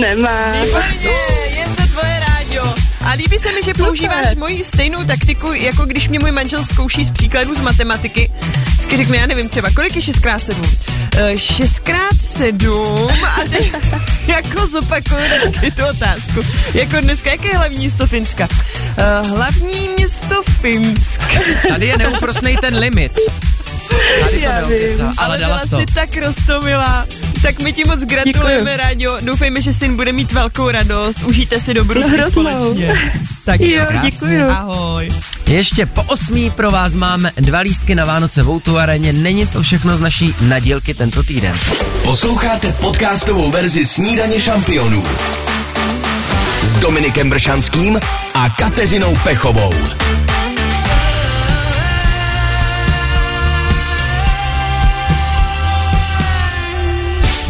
[0.01, 0.53] Nemá.
[0.53, 1.11] Výborně,
[1.59, 2.75] je to tvoje rádio.
[3.07, 7.05] A líbí se mi, že používáš moji stejnou taktiku, jako když mě můj manžel zkouší
[7.05, 8.33] z příkladů z matematiky.
[8.69, 10.55] Vždycky řekne, já nevím, třeba, kolik je 6x7?
[11.35, 13.73] 6x7 a ty
[14.33, 16.41] jako zopakuju vždycky tu otázku.
[16.75, 18.49] Jako dneska, jaké je hlavní město Finska?
[19.23, 21.41] Uh, hlavní město Finska.
[21.69, 23.13] Tady je neúprosnej ten limit.
[24.21, 25.01] Tady to Já vím.
[25.01, 27.07] ale Ale dala si tak rostomilá.
[27.43, 28.77] Tak my ti moc gratulujeme, Děkuju.
[28.77, 29.17] Rádio.
[29.21, 31.19] Doufejme, že syn bude mít velkou radost.
[31.23, 33.13] Užijte si do brudky No, společně.
[33.45, 34.11] Tak Jo, krásně.
[34.11, 34.49] děkuju.
[34.51, 35.09] Ahoj.
[35.47, 39.13] Ještě po osmí pro vás máme dva lístky na Vánoce v Outu areně.
[39.13, 41.57] Není to všechno z naší nadílky tento týden.
[42.05, 45.05] Posloucháte podcastovou verzi Snídaně šampionů
[46.63, 48.01] s Dominikem Bršanským
[48.35, 49.75] a Kateřinou Pechovou.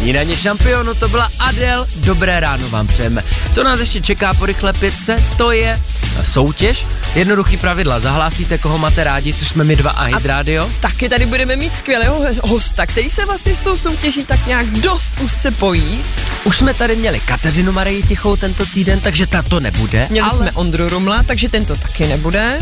[0.03, 3.23] Snídaně šampionu, to byla Adel, dobré ráno vám přejeme.
[3.51, 5.81] Co nás ještě čeká po rychle pětce, to je
[6.23, 6.85] soutěž.
[7.15, 10.69] Jednoduchý pravidla, zahlásíte, koho máte rádi, což jsme my dva a Hit Radio.
[10.79, 15.13] Taky tady budeme mít skvělého hosta, který se vlastně s tou soutěží tak nějak dost
[15.21, 16.01] úzce pojí.
[16.43, 20.07] Už jsme tady měli Kateřinu Marii Tichou tento týden, takže ta to nebude.
[20.09, 22.59] Měli ale jsme Ondru Rumla, takže tento taky nebude.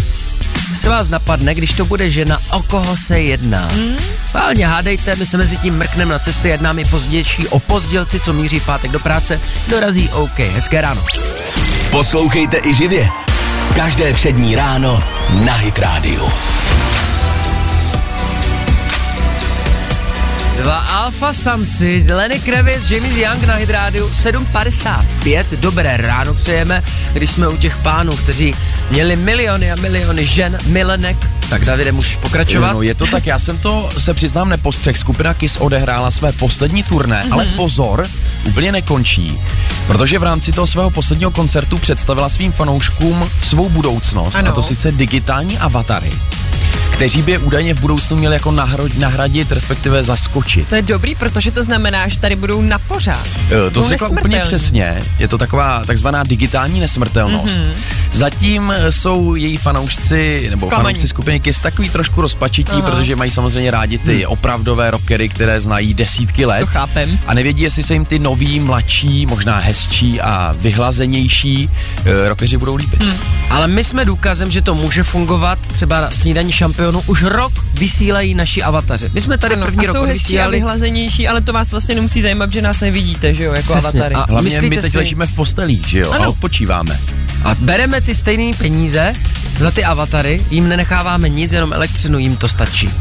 [0.76, 3.68] se vás napadne, když to bude žena, o koho se jedná.
[3.68, 3.98] Hmm?
[4.34, 6.84] Válně hádejte, my se mezi tím mrkneme na cesty, jedná mi
[7.32, 10.40] pozdější o pozdělci, co míří v pátek do práce, dorazí OK.
[10.40, 11.06] Hezké ráno.
[11.92, 13.10] Poslouchejte i živě.
[13.76, 15.04] Každé přední ráno
[15.46, 16.30] na Hit Radio.
[20.62, 25.46] Dva alfa samci, Lenny Kravitz, James Young na Hydrádiu 7.55.
[25.52, 28.56] Dobré ráno přejeme, když jsme u těch pánů, kteří
[28.90, 31.18] měli miliony a miliony žen, milenek.
[31.52, 32.74] Tak Davide, můžeš pokračovat?
[32.74, 34.98] No, je to tak, já jsem to, se přiznám, nepostřeh.
[34.98, 37.34] Skupina Kiss odehrála své poslední turné, mm-hmm.
[37.34, 38.08] ale pozor,
[38.48, 39.40] úplně nekončí,
[39.88, 44.52] protože v rámci toho svého posledního koncertu představila svým fanouškům svou budoucnost, Ano.
[44.52, 46.10] a to sice digitální avatary,
[47.02, 50.68] kteří by je údajně v budoucnu měli jako nahro- nahradit, respektive zaskočit.
[50.68, 53.28] To je dobrý, protože to znamená, že tady budou na pořád.
[53.72, 55.00] To jsi řekla úplně přesně.
[55.20, 57.58] Je to taková takzvaná digitální nesmrtelnost.
[57.58, 57.68] Mhm.
[57.68, 57.74] Mm-hmm.
[58.12, 60.86] Zatím eh, jsou její fanoušci, nebo Zklamaní.
[60.86, 62.92] fanoušci skupiny Kiss takový trošku rozpačití, Aha.
[62.92, 66.60] protože mají samozřejmě rádi ty opravdové rockery, které znají desítky let.
[66.60, 67.20] To chápem.
[67.28, 72.76] A nevědí, jestli se jim ty noví, mladší, možná hezčí a vyhlazenější uh, rockeři budou
[72.76, 73.04] líbit.
[73.04, 73.18] Hmm.
[73.50, 75.60] Ale my jsme důkazem, že to může fungovat.
[75.60, 76.52] Třeba na snídaní
[76.92, 79.10] šampionu už rok vysílají naši avataři.
[79.14, 80.58] My jsme tady Ano, první a rok jsou hezčí a vysílali.
[80.58, 83.90] vyhlazenější, ale to vás vlastně nemusí zajímat, že nás nevidíte, že jo, jako Přesně.
[84.02, 84.16] avatary.
[84.16, 86.30] A Hlavně myslíte my teď si- ležíme v postelích, že jo, a Ano.
[86.30, 87.00] odpočíváme.
[87.44, 89.14] A bereme ty stejné peníze
[89.60, 92.90] za ty avatary, jim nenecháváme nic, jenom elektřinu, jim to stačí.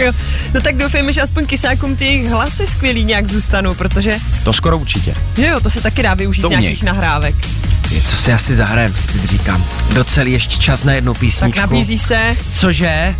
[0.00, 0.12] Jo.
[0.54, 4.78] No tak doufejme, že aspoň kysákům ty jejich hlasy skvělý nějak zůstanou, protože To skoro
[4.78, 5.14] určitě.
[5.36, 7.34] že jo, to se taky dá využít To z nějakých nahrávek.
[7.90, 9.64] Je, co si asi zahrajem, si teď říkám.
[9.94, 11.60] Docelý ještě čas na jednu Tak písničku.
[11.60, 13.14] nabízí se, Cože?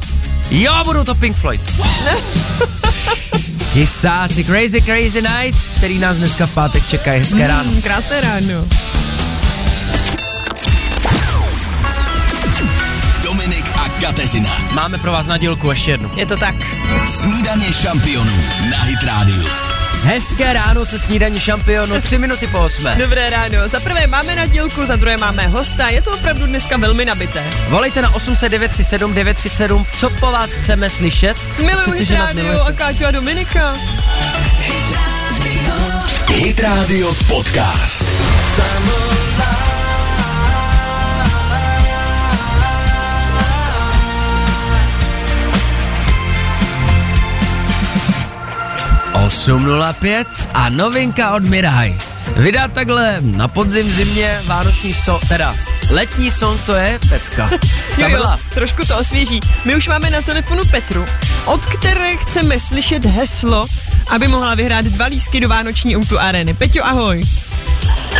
[0.51, 1.61] Jo, budou to Pink Floyd.
[3.73, 7.19] Kysáci Crazy Crazy Nights, který nás dneska v pátek čekají.
[7.21, 7.71] Hezké ráno.
[7.71, 8.65] mm, krásné ráno.
[13.51, 14.51] Dominik a Kateřina.
[14.75, 16.11] Máme pro vás na dílku ještě jednu.
[16.17, 16.55] Je to tak.
[17.07, 18.33] Snídaně šampionů
[18.71, 19.51] na Hit Radio.
[20.03, 22.95] Hezké ráno se snídaní šampionu, tři minuty po osmé.
[22.99, 23.69] Dobré ráno.
[23.69, 25.89] Za prvé máme na dílku, za druhé máme hosta.
[25.89, 27.45] Je to opravdu dneska velmi nabité.
[27.69, 31.37] Volejte na 800 937 937, co po vás chceme slyšet.
[31.59, 33.75] Miluju Přece, Hit Radio a Káťu a Dominika.
[36.29, 38.05] Hit Radio Podcast.
[39.67, 39.70] O
[49.31, 51.99] 8.05 a novinka od Miraj.
[52.37, 55.55] Vydá takhle na podzim, zimě, vánoční so, teda
[55.91, 57.51] letní song to je pecka.
[57.99, 59.41] Jo, jo, trošku to osvěží.
[59.65, 61.05] My už máme na telefonu Petru,
[61.45, 63.67] od které chceme slyšet heslo,
[64.09, 66.55] aby mohla vyhrát dva lístky do Vánoční Outu Areny.
[66.55, 67.21] Peťo, ahoj.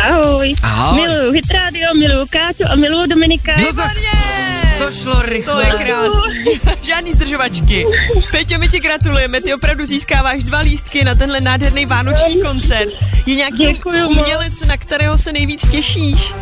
[0.07, 0.53] Ahoj.
[0.63, 1.01] Ahoj.
[1.01, 3.55] Miluju Hit Radio, miluju Káťu a miluju Dominika.
[3.55, 4.50] Výborně!
[4.85, 5.53] To šlo rychle.
[5.53, 6.45] To je krásný.
[6.81, 7.85] Žádný zdržovačky.
[8.31, 12.89] Peťo, my ti gratulujeme, ty opravdu získáváš dva lístky na tenhle nádherný vánoční koncert.
[13.25, 14.17] Je nějaký Děkuju moc.
[14.17, 16.33] umělec, na kterého se nejvíc těšíš?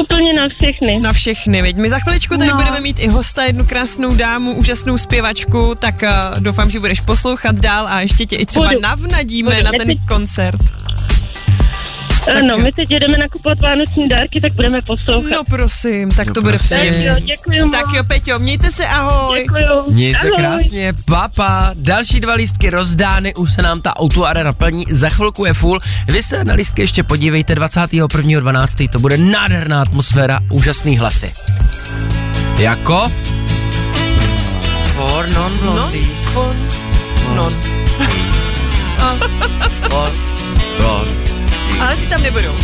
[0.00, 1.00] Úplně na všechny.
[1.00, 1.76] Na všechny, veď.
[1.76, 2.56] My za chviličku tady No.
[2.56, 7.54] budeme mít i hosta, jednu krásnou dámu, úžasnou zpěvačku, tak uh, doufám, že budeš poslouchat
[7.56, 8.80] dál a ještě tě i třeba Budu.
[8.80, 9.62] navnadíme Budu.
[9.64, 10.60] na ten koncert.
[12.36, 12.58] Ano, jo.
[12.58, 15.30] my teď jedeme nakupovat vánoční dárky, tak budeme poslouchat.
[15.30, 16.68] No prosím, tak to bude prosím.
[16.68, 17.04] tak příjemné.
[17.04, 17.72] jo, děkuji moc.
[17.72, 19.38] Tak jo, Peťo, mějte se, ahoj.
[19.42, 19.92] Děkuju.
[19.92, 20.36] Měj se Ahoj.
[20.36, 21.70] krásně, papa.
[21.74, 25.80] Další dva lístky rozdány, už se nám ta auto arena plní, za chvilku je full.
[26.06, 28.88] Vy se na lístky ještě podívejte, 21.12.
[28.88, 31.32] to bude nádherná atmosféra, úžasný hlasy.
[32.58, 33.12] Jako?
[34.96, 36.24] For non blondies.
[36.32, 36.56] For
[37.36, 37.54] non.
[39.90, 40.10] For
[40.78, 41.37] blondies.
[41.80, 42.54] Ale ty tam nebudou.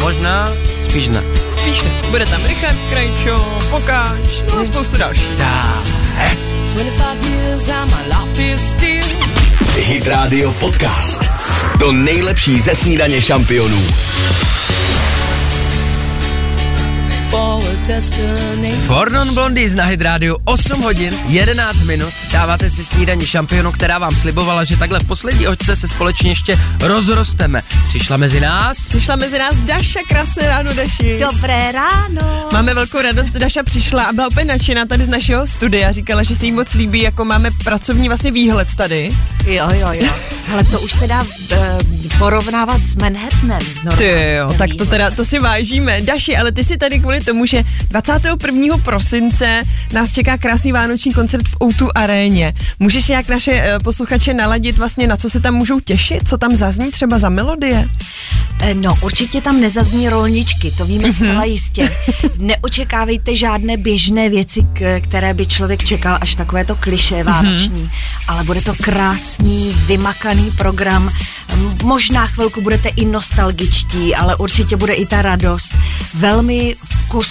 [0.00, 0.52] Možná,
[0.84, 1.22] spíš ne.
[1.50, 1.90] Spíš ne.
[2.10, 5.36] Bude tam Richard Krajčo, Pokáč, no a spoustu dalších.
[5.38, 6.34] Dále.
[6.74, 9.18] 25 years and my life is still
[9.76, 11.22] Hit Radio Podcast.
[11.78, 13.82] To nejlepší ze snídaně šampionů.
[17.34, 18.72] for a destiny.
[18.86, 22.12] For non blondies na Hydrádiu 8 hodin, 11 minut.
[22.32, 26.58] Dáváte si snídaní šampionu, která vám slibovala, že takhle v poslední očce se společně ještě
[26.80, 27.62] rozrosteme.
[27.84, 28.78] Přišla mezi nás.
[28.88, 31.18] Přišla mezi nás Daša, krásné ráno Daši.
[31.20, 32.48] Dobré ráno.
[32.52, 35.92] Máme velkou radost, Daša přišla a byla úplně nadšená tady z našeho studia.
[35.92, 39.08] Říkala, že se jí moc líbí, jako máme pracovní vlastně výhled tady.
[39.46, 40.12] Jo, jo, jo.
[40.52, 41.78] Ale to už se dá eh,
[42.18, 43.58] porovnávat s Manhattanem.
[43.84, 46.00] normálně, Ty jo, tak to teda, to si vážíme.
[46.00, 48.76] Daši, ale ty si tady kvůli tomu, že 21.
[48.78, 52.52] prosince nás čeká krásný vánoční koncert v O2 aréně.
[52.78, 56.28] Můžeš nějak naše eh, posluchače naladit vlastně, na co se tam můžou těšit?
[56.28, 57.88] Co tam zazní třeba za melodie?
[58.60, 61.90] Eh, No, určitě tam nezazní rolničky, to víme zcela jistě.
[62.38, 64.60] Neočekávejte žádné běžné věci,
[65.00, 67.90] které by člověk čekal, až takové to kliše vánoční.
[68.28, 71.10] Ale bude to krásný, vymakaný program.
[71.82, 75.76] Možná chvilku budete i nostalgičtí, ale určitě bude i ta radost.
[76.14, 76.76] Velmi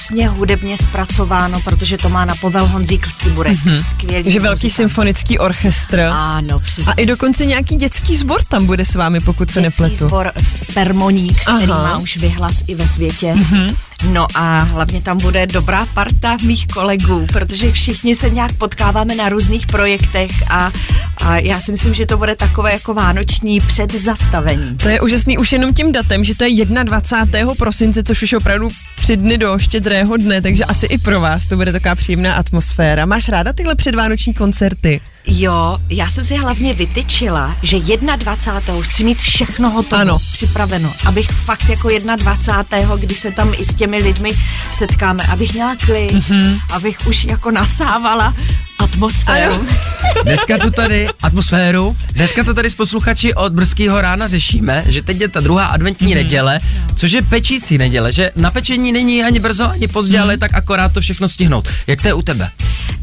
[0.03, 3.57] vkusně hudebně zpracováno, protože to má na povel Honzík Stiburek.
[3.89, 4.75] Skvělý Že velký muzikant.
[4.75, 5.99] symfonický orchestr.
[5.99, 6.83] Ano, přesně.
[6.87, 10.07] A i dokonce nějaký dětský sbor tam bude s vámi, pokud se Dětský nepletu.
[10.07, 10.31] sbor
[10.73, 11.83] Permoník, který Aha.
[11.83, 13.33] má už vyhlas i ve světě.
[13.37, 13.75] Mm-hmm.
[14.11, 19.29] No a hlavně tam bude dobrá parta mých kolegů, protože všichni se nějak potkáváme na
[19.29, 20.71] různých projektech a,
[21.17, 24.77] a já si myslím, že to bude takové jako vánoční předzastavení.
[24.77, 27.55] To je úžasný už jenom tím datem, že to je 21.
[27.55, 31.47] prosince, což už je opravdu tři dny do štědrého dne, takže asi i pro vás
[31.47, 33.05] to bude taková příjemná atmosféra.
[33.05, 35.01] Máš ráda tyhle předvánoční koncerty?
[35.27, 38.81] Jo, já jsem si hlavně vytyčila, že 21.
[38.81, 40.17] chci mít všechno hotovo, Ano.
[40.33, 42.95] připraveno, abych fakt jako 21.
[42.95, 44.31] kdy se tam i s těmi lidmi
[44.71, 46.59] setkáme, abych měla klid, mm-hmm.
[46.71, 48.35] abych už jako nasávala
[48.79, 49.53] atmosféru.
[49.53, 49.63] Ano.
[50.23, 55.21] Dneska to tady, atmosféru, dneska to tady s posluchači od brzkého rána řešíme, že teď
[55.21, 56.15] je ta druhá adventní Mhm.
[56.15, 56.59] neděle,
[56.95, 60.23] což je pečící neděle, že na pečení není ani brzo, ani pozdě, Mhm.
[60.23, 61.67] ale tak akorát to všechno stihnout.
[61.87, 62.49] Jak to je u tebe?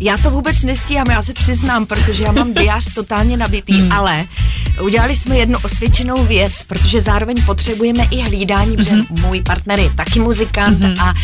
[0.00, 3.92] Já to vůbec nestíhám, já se přiznám, protože já mám diář totálně nabitý, Hmm.
[3.92, 4.24] ale
[4.82, 9.06] udělali jsme jednu osvědčenou věc, protože zároveň potřebujeme i hlídání, protože Mhm.
[9.22, 11.14] můj partner je taky muzikant a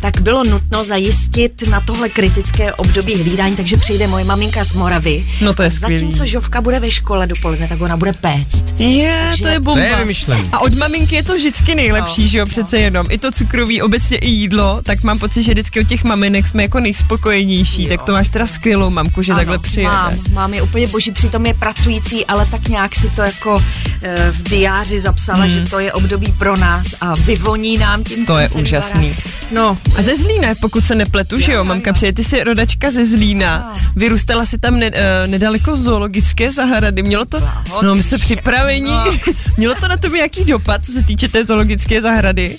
[0.00, 5.26] tak bylo nutno zajistit na tohle kritické období hlídání, takže přijde moje maminka z Moravy.
[5.40, 5.96] No to je A skvělý.
[5.98, 8.64] Zatímco Žovka bude ve škole dopoledne, tak ona bude péct.
[8.78, 9.80] Je, Takže- to je bomba.
[9.84, 10.48] To je vymyšlený.
[10.52, 13.06] A od maminky je to vždycky nejlepší, No, že jo, přece jenom.
[13.10, 16.62] I to cukroví, obecně i jídlo, tak mám pocit, že vždycky od těch maminek jsme
[16.62, 17.82] jako nejspokojenější.
[17.82, 17.88] Jo.
[17.88, 19.92] Tak to máš teda skvělou mamku, že takhle přijede.
[19.92, 23.64] Mám, mám je úplně boží, přitom je pracující, ale tak nějak si to jako
[24.02, 25.50] e, v diáři zapsala, hmm.
[25.50, 29.08] že to je období pro nás a vyvoní nám tím To je úžasný.
[29.08, 29.24] barák.
[29.50, 33.06] No, A ze Zlína, pokud se nepletu, že jo, mamka přijde, ty jsi rodačka ze
[33.06, 37.42] Zlína, vyrůstala si tam ne, eh, nedaleko zoologické zahrady, mělo to,
[37.82, 39.04] no my jsme připraveni, No.
[39.56, 42.56] mělo to na tebe jaký dopad, co se týče té zoologické zahrady,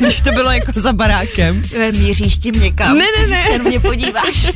[0.00, 1.62] když to bylo jako za barákem.
[1.76, 2.98] e, míříš tím někam.
[2.98, 3.44] Ne, ne, ne.
[3.52, 4.46] Se na mě podíváš.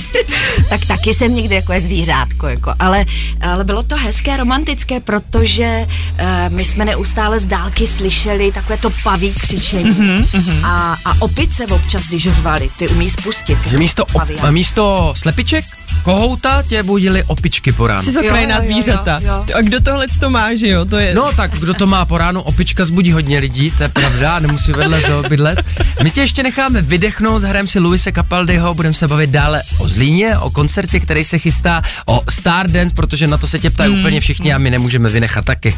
[0.68, 3.04] tak taky jsem někde jako je zvířátko, jako, ale,
[3.40, 8.90] ale bylo to hezké, romantické, protože uh, my jsme neustále z dálky slyšeli takové to
[9.04, 10.24] paví křičení Mhm,
[10.64, 13.58] a, a opice občas, když řvali, ty umí spustit.
[13.66, 15.64] Že místo, op, místo slepiček,
[16.02, 18.02] kohouta tě budili opičky po ránu.
[18.02, 19.20] Jsi Jo, okrajná jo, jo, zvířata.
[19.22, 19.44] jo.
[19.54, 21.14] A kdo tohle to má, že jo, to je...
[21.14, 24.72] No tak kdo to má po ránu, opička zbudí hodně lidí, to je pravda, nemusí
[24.72, 25.62] vedle zoo bydlet.
[26.02, 30.38] My tě ještě necháme vydechnout, zahrajeme si Luise Capaldiho, budeme se bavit dále o Zlíně,
[30.38, 31.59] o koncertě, který se chystá,
[32.06, 35.76] o Stardance, protože na to se tě ptají úplně všichni a my nemůžeme vynechat taky.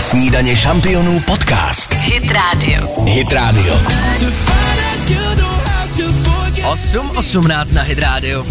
[0.00, 1.94] Snídaně šampionů podcast.
[1.94, 3.04] Hit Radio.
[3.06, 3.74] Hit Radio.
[6.66, 8.46] 8.18 na Hit Radio.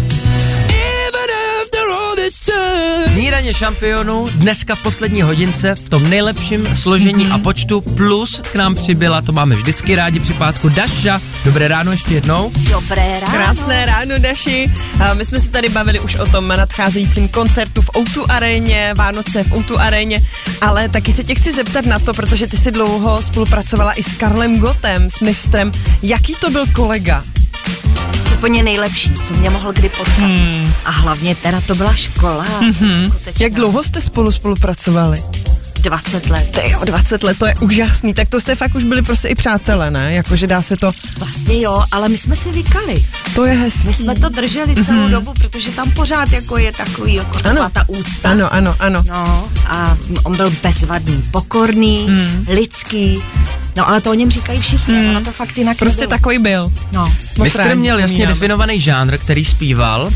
[3.12, 8.74] Snídaně šampionů dneska v poslední hodince v tom nejlepším složení a počtu plus k nám
[8.74, 11.20] přibyla, to máme vždycky rádi při pátku Daša.
[11.44, 12.52] Dobré ráno ještě jednou.
[12.70, 13.32] Dobré ráno.
[13.32, 14.70] Krásné ráno, Daši.
[15.00, 19.44] A My jsme se tady bavili už o tom nadcházejícím koncertu v O2 aréně, Vánoce
[19.44, 20.20] v O2 aréně,
[20.60, 24.14] ale taky se tě chci zeptat na to, protože ty si dlouho spolupracovala i s
[24.14, 25.72] Karlem Gotem, s mistrem.
[26.02, 27.24] Jaký to byl kolega?
[28.46, 30.18] Úplně nejlepší, co mě mohl kdy potkat.
[30.18, 30.72] Hmm.
[30.84, 32.46] A hlavně teda to byla škola.
[32.60, 33.12] Mm-hmm.
[33.40, 35.22] Jak dlouho jste spolu spolupracovali?
[35.86, 36.48] 20 let.
[36.50, 38.14] Ty jo, 20 let, to je úžasný.
[38.14, 40.14] Tak to jste fakt už byli prostě i přátelé, ne?
[40.14, 40.92] Jakože dá se to...
[41.18, 43.04] Vlastně jo, ale my jsme si vykali.
[43.34, 43.86] To je hezký.
[43.88, 45.10] My jsme to drželi celou mm-hmm.
[45.10, 47.70] dobu, protože tam pořád jako je takový, jako Ano.
[47.72, 48.30] ta úcta.
[48.30, 49.02] Ano, ano, ano.
[49.08, 52.44] No a on byl bezvadný, pokorný, mm.
[52.48, 53.22] lidský.
[53.76, 55.10] No ale to o něm říkají všichni, mm.
[55.10, 56.18] ono to fakt jinak Prostě nebylo.
[56.18, 56.72] takový byl.
[56.92, 57.12] No.
[57.56, 60.10] Rádi měl jasně definovaný žánr, který zpíval.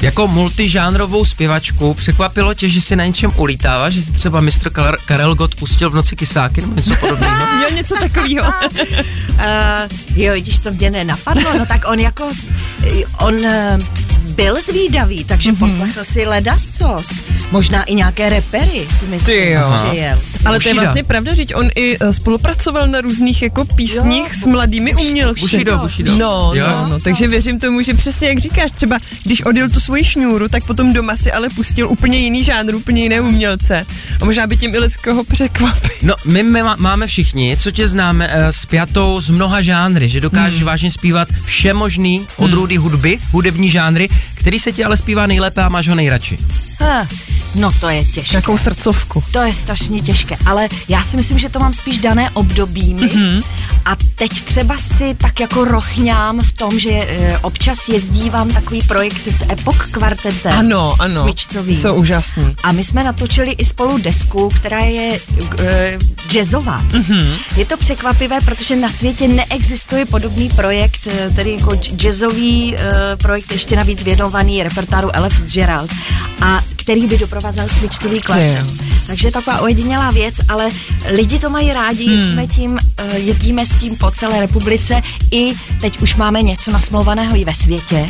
[0.00, 4.96] Jako multižánrovou zpěvačku překvapilo tě, že si na něčem ulítává, že si třeba mistr Kar-
[5.04, 7.46] Karel Gott pustil v noci kysáky nebo něco podobného?
[7.56, 8.52] Měl něco takového.
[9.30, 9.44] Uh,
[10.16, 12.30] jo, když to mě nenapadlo, no tak on jako,
[13.20, 15.58] on uh, byl zvídavý, takže mm-hmm.
[15.58, 17.08] poslechl si ledascos.
[17.50, 19.78] Možná i nějaké repery si myslím, Ty jo.
[19.90, 20.18] že jel.
[20.44, 24.40] Ale to je vlastně pravda, že on i eh, spolupracoval na různých jako písních Jo,
[24.42, 25.40] s mladými umělci.
[25.40, 26.16] Bushido, Bushido.
[26.16, 26.66] No, Jo.
[26.68, 30.48] no, no, takže věřím tomu, že přesně jak říkáš, třeba když odjel tu svoji šňůru,
[30.48, 33.86] tak potom doma si ale pustil úplně jiný žánr, úplně jiné umělce.
[34.20, 35.90] A možná by tím i lidského překvapil.
[36.02, 40.20] No, my, my má- máme všichni, co tě známe, uh, spjatou z mnoha žánry, že
[40.20, 40.66] dokážeš hmm.
[40.66, 45.68] vážně zpívat vše možný odrůdy hudby, hudební žánry, který se ti ale zpívá nejlépe a
[45.68, 46.36] máš ho nejradši.
[46.80, 47.06] Ah,
[47.54, 48.32] no to je těžké.
[48.32, 49.24] Nějakou srdcovku.
[49.32, 53.42] To je strašně těžké, ale já si myslím, že to mám spíš dané obdobími mm-hmm.
[53.84, 59.26] a teď třeba si tak jako rochňám v tom, že e, občas jezdívám takový projekt
[59.26, 60.52] s Epoch kvartetem.
[60.52, 61.22] Ano, ano.
[61.22, 61.76] Smyčcovým.
[61.76, 62.56] Jsou úžasný.
[62.62, 65.20] A my jsme natočili i spolu desku, která je
[65.58, 65.98] e,
[66.28, 66.82] jazzová.
[66.82, 67.34] Mm-hmm.
[67.56, 72.80] Je to překvapivé, protože na světě neexistuje podobný projekt, e, tedy jako jazzový e,
[73.16, 75.90] projekt, ještě navíc věnovaný repertáru Ella Fitzgerald.
[76.40, 78.66] A který by doprovázel smyčcový kvartet.
[79.06, 80.70] Takže je taková ojedinělá věc, ale
[81.08, 82.14] lidi to mají rádi, Hmm.
[82.14, 87.36] jezdíme, tím, eh, jezdíme s tím po celé republice i teď už máme něco nasmlouvaného
[87.36, 88.08] i ve světě.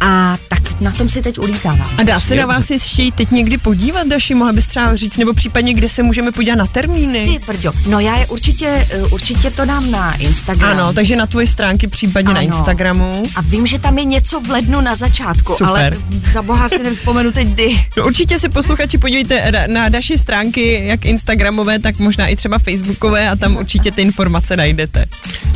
[0.00, 1.84] A tak na tom si teď ulítává.
[1.98, 5.34] A dá se na vás ještě teď někdy podívat, Daši, mohla bys třeba říct, nebo
[5.34, 7.24] případně kde se můžeme podívat na termíny?
[7.24, 10.70] Ty prďo, no já je určitě, eh, určitě to dám na Instagram.
[10.70, 12.46] Ano, takže na tvoje stránky, případně na Ano.
[12.46, 13.22] Instagramu.
[13.36, 15.68] A vím, že tam je něco v lednu na začátku, Super.
[15.68, 15.92] ale
[16.32, 17.80] za boha si nevzpomenu teď kdy.
[17.96, 23.30] No určitě si posluchači podívejte na naše stránky, jak Instagramové, tak možná i třeba Facebookové
[23.30, 25.04] a tam určitě ty informace najdete.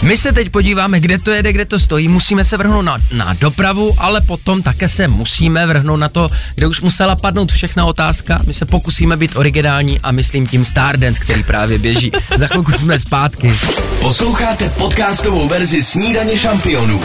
[0.03, 2.09] My se teď podíváme, kde to jede, kde to stojí.
[2.09, 6.67] Musíme se vrhnout na, na dopravu, ale potom také se musíme vrhnout na to, kde
[6.67, 8.39] už musela padnout všechna otázka.
[8.47, 12.13] My se pokusíme být originální a myslím tím Stardance, který právě běží.
[12.37, 13.53] Za chvilku jsme zpátky.
[14.01, 17.01] Posloucháte podcastovou verzi Snídaně šampionů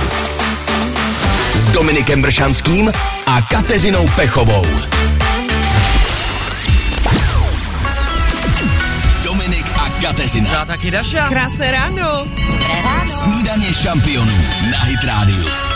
[1.55, 2.91] s Dominikem Bršanským
[3.25, 4.65] a Kateřinou Pechovou.
[9.23, 10.49] Dominik a Kateřina.
[10.51, 11.29] Já taky Daša.
[11.29, 12.27] Krásné ráno.
[13.07, 14.37] Snídaně šampionů
[14.71, 15.72] na Hit Radio.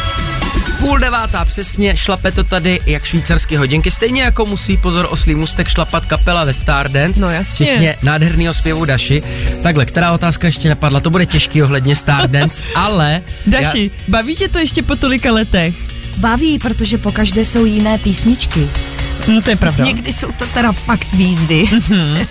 [0.79, 5.67] Půl devátá přesně, šlape to tady jak švýcarský hodinky, stejně jako musí pozor oslý mustek
[5.67, 7.21] šlapat kapela ve Stardance.
[7.21, 7.65] No jasně.
[7.65, 9.23] Včetně nádherného zpěvu Daši.
[9.63, 13.21] Takhle, která otázka ještě napadla, to bude těžký ohledně Stardance, ale...
[13.45, 15.75] Daši, baví tě to ještě po tolika letech?
[16.17, 18.69] Baví, protože po každé jsou jiné písničky.
[19.27, 19.85] No to je pravda.
[19.85, 21.65] Někdy jsou to teda fakt výzvy,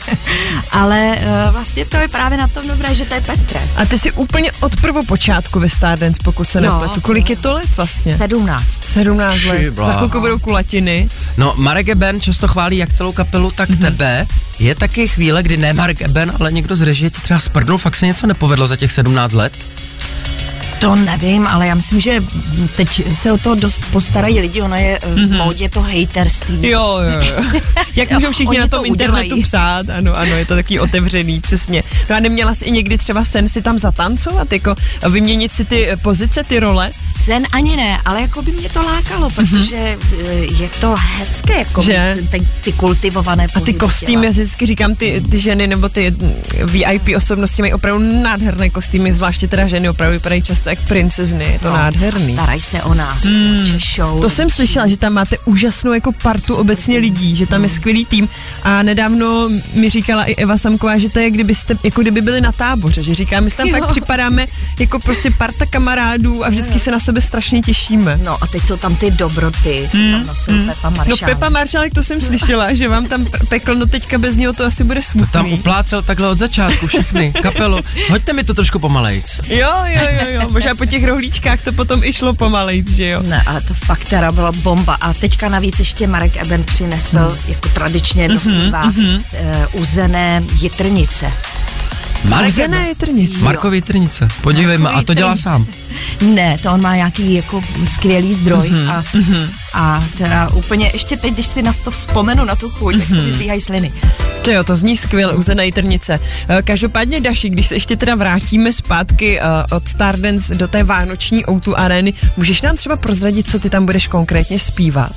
[0.71, 1.17] ale
[1.47, 3.61] uh, vlastně to je právě na tom dobré, že to je pestré.
[3.77, 6.73] A ty jsi úplně od prvopočátku ve Stardance, pokud se Jo.
[6.81, 7.01] nepletu.
[7.01, 8.17] Kolik je to let vlastně?
[8.17, 8.85] 17.
[8.85, 9.59] 17 let.
[9.59, 9.87] Šibla.
[9.87, 11.09] Za chvilku budou kulatiny.
[11.37, 13.79] No, Marek Eben často chválí jak celou kapelu, tak Mhm.
[13.79, 13.83] mm-hmm.
[13.83, 14.27] tebe.
[14.59, 17.97] Je taky chvíle, kdy ne Marek Eben, ale někdo z režie ti třeba sprdnul, fakt
[17.97, 19.53] se něco nepovedlo za těch 17 let?
[20.79, 22.25] To nevím, ale já myslím, že
[22.77, 25.29] teď se o to dost postarají lidi, ono je mm-hmm.
[25.29, 26.69] v módě to haterství.
[26.69, 27.61] Jo, jo, jo.
[27.97, 29.43] Jak můžou všichni na to tom internetu udělají.
[29.43, 31.83] psát, ano, ano, je to takový otevřený, přesně.
[32.11, 34.75] No a neměla jsi i někdy třeba sen si tam zatancovat, jako
[35.11, 36.91] vyměnit si ty eh, pozice, ty role?
[37.25, 41.83] Sen ani ne, ale jako by mě to lákalo, protože eh, je to hezké, jako
[41.83, 42.17] Že?
[42.31, 46.11] ty, ty kultivované A ty pozice kostýmy, já vždycky říkám, ty, ty ženy nebo ty
[46.11, 46.33] mm,
[46.67, 51.59] VIP osobnosti mají opravdu nádherné kostýmy, zvláště teda ženy opravdu vypadají často jak princezny, je
[51.59, 52.33] to No, nádherný.
[52.33, 53.79] Staraj se o nás, mm.
[53.95, 54.21] show.
[54.21, 58.05] To jsem slyšela, že tam máte úžasnou jako partu obecně lidí, že tam je skvělý
[58.05, 58.29] tým
[58.63, 62.53] a nedávno mi říkala i Eva Samková, že to je kdybyste, jako kdyby byli na
[62.53, 63.77] táboře, že říká, my si tam Jo.
[63.79, 64.47] fakt připadáme
[64.79, 68.21] jako prostě parta kamarádů a vždycky se na sebe strašně těšíme.
[68.25, 71.17] No a teď jsou tam ty dobroty, co tam nosil Pepa Maršál.
[71.21, 74.65] No Pepa Maršálek, to jsem slyšela, že vám tam pekl, no teďka bez něho to
[74.65, 75.33] asi bude To smutný.
[75.33, 77.79] tam uplácel takhle od začátku všechny, kapelu.
[78.11, 79.41] Hoďte mi to trošku pomalejc.
[79.49, 83.23] Jo, jo, jo, jo, možná po těch rohlíčkách to potom i šlo pomalejc, že jo.
[83.23, 84.95] Ne, ale to fakt teda byla bomba.
[85.01, 87.39] A teďka navíc ještě Marek Eben přinesl, Hmm.
[87.49, 89.17] jako tradičně Mhm, nosívá, mm-hmm.
[89.75, 91.33] uh, uzené jitrnice.
[92.25, 92.87] Marek Eben.
[92.89, 93.45] jitrnice.
[93.45, 94.29] Markový trnice.
[94.43, 95.43] Podívejme, a to dělá Jitrnice.
[95.51, 95.67] sám.
[96.35, 99.05] Ne, to on má nějaký jako skvělý zdroj Mhm, a,
[99.75, 103.15] a teda úplně ještě teď, když si na to vzpomenu, na tu chuť, tak se
[103.15, 103.25] Mhm.
[103.25, 103.93] mi zdvíhají sliny.
[104.43, 106.21] To jo, to zní skvěle, uzená jitrnice.
[106.49, 109.47] Eh, Každopádně, Daši, když se ještě teda vrátíme zpátky uh,
[109.77, 114.07] od Stardance do té vánoční O2 arény, můžeš nám třeba prozradit, co ty tam budeš
[114.07, 115.13] konkrétně zpívat?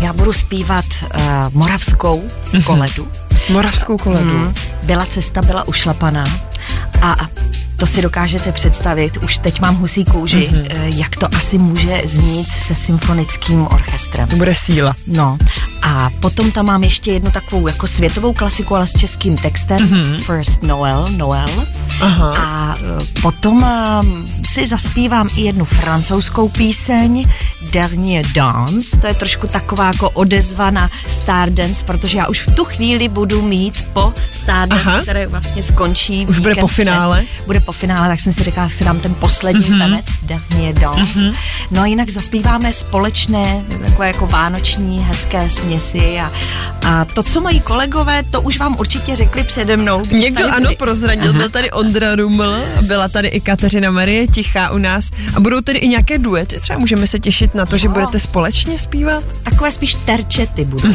[0.00, 1.20] Já budu zpívat uh,
[1.52, 2.62] moravskou Mhm.
[2.62, 3.08] koledu.
[3.50, 4.30] Moravskou koledu.
[4.30, 6.24] Mm, byla cesta, byla ušlapaná
[7.02, 7.16] a
[7.78, 10.62] to si dokážete představit, už teď mám husí kůži, Mhm.
[10.62, 10.98] mm-hmm.
[10.98, 14.28] jak to asi může znít se symfonickým orchestrem.
[14.28, 14.94] To bude síla.
[15.06, 15.38] No
[15.82, 20.20] a potom tam mám ještě jednu takovou jako světovou klasiku, ale s českým textem, mm-hmm.
[20.22, 21.66] First Noel, Noel.
[22.00, 22.34] Aha.
[22.38, 23.62] A e, potom
[24.02, 27.28] um, si zaspívám i jednu francouzskou píseň,
[27.72, 32.64] Dernier Dance, to je trošku taková jako odezva na Stardance, protože já už v tu
[32.64, 35.02] chvíli budu mít po Stardance, Aha.
[35.02, 37.22] které vlastně skončí Už bude po finále?
[37.34, 39.72] Před, bude po finále, tak jsem si říkala, že si dám ten poslední Mhm.
[39.72, 39.78] mm-hmm.
[39.78, 41.02] tanec, Dernier Dance.
[41.20, 41.34] Mm-hmm.
[41.70, 46.32] No a jinak zaspíváme společné, takové jako vánoční, hezké směsi a,
[46.86, 50.02] a to, co mají kolegové, to už vám určitě řekli přede mnou.
[50.10, 50.76] Někdo tady ano byli.
[50.76, 55.60] prozradil, byl tady Ondra Ruml, byla tady i Kateřina Marie Tichá u nás a budou
[55.60, 57.92] tady i nějaké duety, třeba můžeme se těšit na to, že Jo.
[57.92, 59.24] budete společně zpívat?
[59.42, 60.88] Takové spíš terčety budou.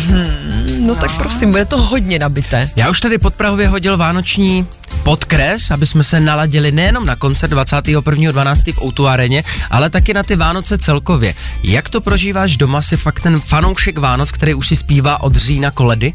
[0.80, 2.70] No tak prosím, bude to hodně nabité.
[2.76, 4.66] Já už tady pod Prahově hodil vánoční
[5.04, 8.74] podkres, aby jsme se naladili nejenom na koncert 21.12.
[8.74, 11.36] v Outu areně, ale taky na ty Vánoce celkově.
[11.64, 15.72] Jak to prožíváš doma, si fakt ten fanoušek Vánoc, který už si zpívá od října
[15.72, 16.14] koledy?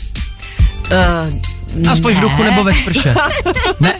[0.91, 1.58] Uh,
[1.91, 2.21] Aspoň v Ne.
[2.21, 3.15] duchu nebo ve sprše.
[3.81, 3.95] Ne?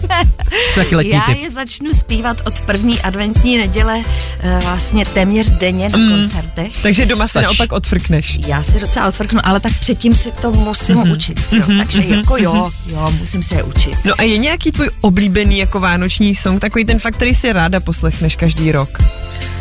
[0.53, 1.39] Je taky letní Já typ.
[1.43, 4.01] je začnu zpívat od první adventní neděle
[4.41, 6.11] eh, vlastně téměř denně na Mm.
[6.11, 6.73] koncertech.
[6.83, 8.39] Takže doma se naopak odfrkneš.
[8.47, 11.11] Já si docela odfrknu, ale tak předtím si to musím Mhm.
[11.13, 11.41] učit.
[11.53, 11.63] Jo.
[11.79, 13.95] Takže jako jo, jo, musím se je učit.
[14.05, 17.81] No a je nějaký tvůj oblíbený jako vánoční song, takový ten fakt, který si ráda
[17.81, 18.99] poslechneš každý rok?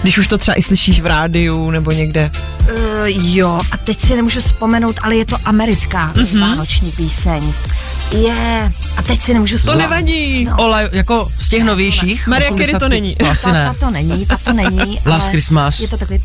[0.01, 2.31] Když už to třeba i slyšíš v rádiu nebo někde.
[2.61, 2.77] Uh,
[3.35, 6.25] jo, a teď si nemůžu vzpomenout, ale je to americká Mhm.
[6.25, 6.39] mm-hmm.
[6.41, 7.53] vánoční píseň.
[8.11, 9.81] Je, a teď si nemůžu To vzpomenout.
[9.89, 10.45] nevadí.
[10.45, 10.55] No.
[10.57, 12.27] Ola, jako z těch novějších.
[12.27, 12.87] Mariah Carey to 80.
[12.87, 13.15] není.
[13.15, 13.65] To asi ta, ne.
[13.65, 14.99] ta to není, ta to není.
[15.05, 15.79] Last Christmas.
[15.79, 16.21] Je to takový...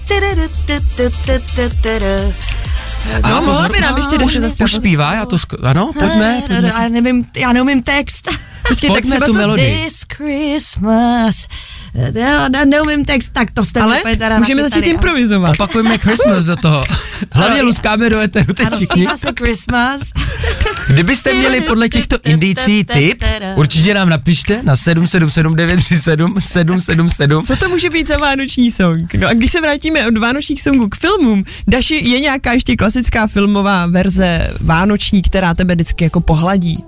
[3.29, 6.69] No, mohla by nám ještě už, Daše už zpívá, já to ano, pojďme, pojďme.
[6.69, 8.29] Já nevím, já neumím text.
[8.69, 9.85] Počkej, tak Pojďme třeba tu to melodii.
[9.85, 11.47] This Christmas.
[11.95, 15.53] Já já neumím text, tak to jste Ale teda můžeme začít ale- improvizovat.
[15.53, 16.83] Opakujme Christmas do toho.
[17.33, 19.07] Hlavně luskáme do eteru teď všichni.
[19.17, 20.01] se Christmas.
[20.89, 23.25] Kdybyste měli podle těchto indicí tip,
[23.57, 27.43] určitě nám napište na 777 777.
[27.45, 29.15] Co to může být za vánoční song?
[29.15, 33.27] No a když se vrátíme od vánočních songů k filmům, Daši, je nějaká ještě klasická
[33.27, 36.85] filmová verze vánoční, která tebe vždycky jako pohladí?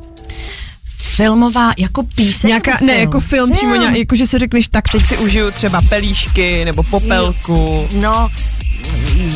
[1.17, 2.49] Filmová, jako píseň?
[2.49, 3.01] Nějaká, nebo ne, film?
[3.01, 3.53] jako film, film.
[3.53, 7.89] přímo nějak, jako že si řekneš, tak teď si užiju třeba pelíšky nebo popelku.
[7.93, 8.29] No,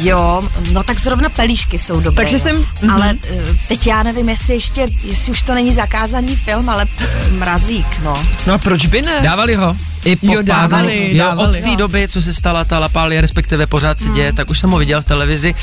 [0.02, 0.42] jo,
[0.72, 2.16] no tak zrovna pelíšky jsou dobré.
[2.24, 2.90] Takže jsem- mhm.
[2.90, 3.34] Ale eh,
[3.68, 6.86] teď já nevím, jestli ještě, jestli už to není zakázaný film, ale
[7.30, 8.24] mrazík, no.
[8.46, 9.20] No a proč by ne?
[9.22, 9.76] Dávali ho?
[10.04, 11.58] I po Jo, dávali, pádu, jo, dávali.
[11.58, 14.70] od té doby, co se stala ta lapálie, respektive pořád se děje, tak už jsem
[14.70, 15.54] ho viděl v televizi.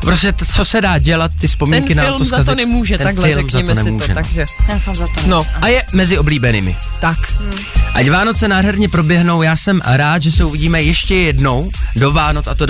[0.00, 2.98] Prostě t- co se dá dělat, ty Ten vzpomínky nám film to za to nemůže,
[2.98, 4.14] Ten takhle film za řekněme si nemůže, to, no.
[4.14, 4.46] takže.
[4.66, 6.76] Ten film za to No, A je mezi oblíbenými.
[7.00, 7.18] tak.
[7.94, 12.54] Ať Vánoce nádherně proběhnou, já jsem rád, že se uvidíme ještě jednou do Vánoc a
[12.54, 12.66] to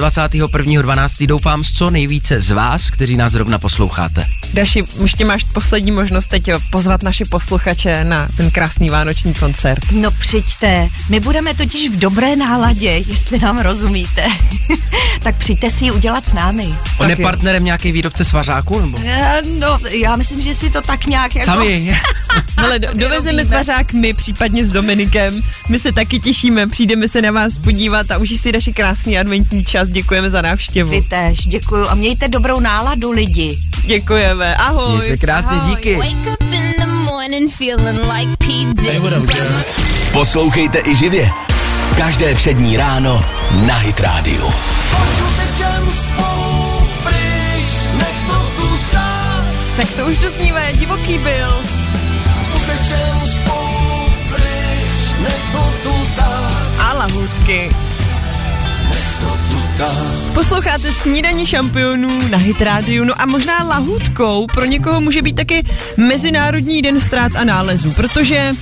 [0.62, 1.26] 21.12.
[1.26, 4.24] doufám s co nejvíce z vás, kteří nás zrovna posloucháte.
[4.54, 9.92] Daši, ještě máš poslední možnost teď pozvat naše posluchače na ten krásný vánoční koncert.
[9.92, 14.26] No přijďte, my budeme totiž v dobré náladě, jestli nám rozumíte.
[15.22, 16.64] tak přijďte si ji udělat s námi.
[16.66, 17.28] On Tak je jo.
[17.28, 18.80] partnerem nějaký výrobce svařáku?
[18.80, 18.98] Nebo?
[19.04, 21.46] Eh, No, já myslím, že si to tak nějak jako...
[21.46, 22.00] Sami.
[22.56, 25.42] Hele, do, dovezeme svařák my, případně s Dominikem.
[25.68, 29.64] My se taky těšíme, přijdeme se na vás podívat a užij si naši krásný adventní
[29.64, 29.88] čas.
[29.88, 30.90] Děkujeme za návštěvu.
[30.90, 31.88] Vy tež, děkuju.
[31.88, 33.58] A mějte dobrou náladu lidi.
[33.84, 35.00] Děkujeme, Měj ahoj.
[35.00, 35.96] se krásně, díky.
[35.96, 36.08] P.
[38.74, 38.98] Diddy.
[40.12, 41.30] Poslouchejte i živě.
[41.96, 43.24] Každé přední ráno
[43.66, 44.52] na Hit Radio.
[49.76, 51.62] Tak to už doznívá, divoký byl.
[56.78, 56.92] A
[60.34, 65.66] Posloucháte snídaní šampionů na Hit Radio, no a možná lahůdkou pro někoho může být taky
[65.96, 68.52] Mezinárodní den ztrát a nálezů, protože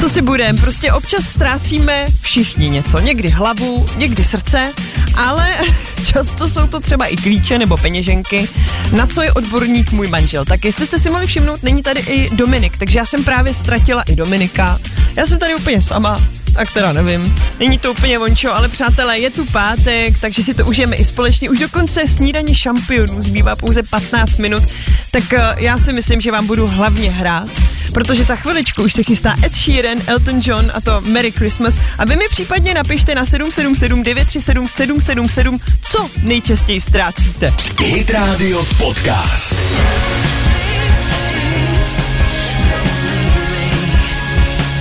[0.00, 4.72] co si budem, prostě občas ztrácíme všichni něco, někdy hlavu, někdy srdce,
[5.14, 5.48] ale
[6.04, 8.48] často jsou to třeba i klíče nebo peněženky,
[8.92, 10.44] na co je odborník můj manžel.
[10.44, 14.02] Tak jestli jste si mohli všimnout, není tady i Dominik, takže já jsem právě ztratila
[14.02, 14.78] i Dominika.
[15.16, 16.20] Já jsem tady úplně sama,
[16.54, 17.34] tak teda nevím.
[17.58, 21.50] Není to úplně vončo, ale přátelé, je tu pátek, takže si to užijeme i společně.
[21.50, 24.62] Už dokonce snídaní šampionů zbývá pouze 15 minut,
[25.10, 27.48] tak uh, já si myslím, že vám budu hlavně hrát,
[27.92, 31.78] protože za chviličku už se chystá Ed Sheeran, Elton John a to Merry Christmas.
[31.98, 37.54] A vy mi případně napište na 777 937 777, co nejčastěji ztrácíte.
[37.80, 39.56] Hit Radio Podcast.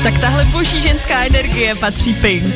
[0.04, 2.56] Tak tahle boží ženská energie patří Pink.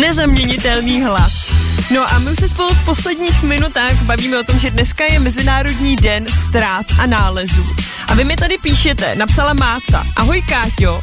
[0.00, 1.52] Nezaměnitelný hlas.
[1.94, 5.18] No a my už se spolu v posledních minutách bavíme o tom, že dneska je
[5.18, 7.64] Mezinárodní den ztrát a nálezů.
[8.08, 10.04] A vy mi tady píšete, napsala Máca.
[10.16, 11.02] Ahoj Káťo,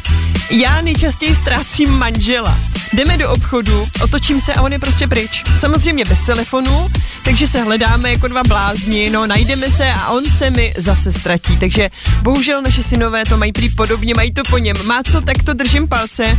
[0.52, 2.60] já nejčastěji ztrácím manžela.
[2.94, 5.44] Jdeme do obchodu, otočím se a on je prostě pryč.
[5.58, 6.90] Samozřejmě bez telefonu,
[7.24, 11.58] takže se hledáme jako dva blázni, no najdeme se a on se mi zase ztratí.
[11.58, 11.90] Takže
[12.22, 14.76] bohužel naše synové to mají prý podobně, mají to po něm.
[14.86, 16.38] Máco, tak to držím palce.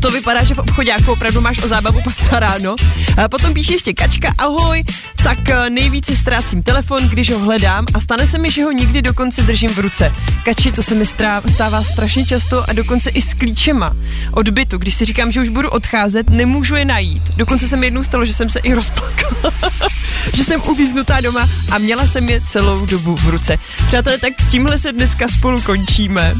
[0.00, 2.76] To vypadá, že v obchodě jako opravdu máš o zábavu postaráno.
[3.24, 4.84] A potom píše ještě Kačka, ahoj,
[5.24, 9.02] tak eh, nejvíce ztrácím telefon, když ho hledám a stane se mi, že ho nikdy
[9.02, 10.14] dokonce držím v ruce.
[10.44, 13.96] Kači, to se mi stává strašně často a dokonce i s klíčema
[14.32, 14.78] od bytu.
[14.78, 17.22] Když si říkám, že už budu odcházet, nemůžu je najít.
[17.36, 19.52] Dokonce se mi jednou stalo, že jsem se i rozplakala,
[20.34, 23.58] že jsem uvíznutá doma a měla jsem je celou dobu v ruce.
[23.86, 26.34] Přátelé, tak tímhle se dneska spolu končíme.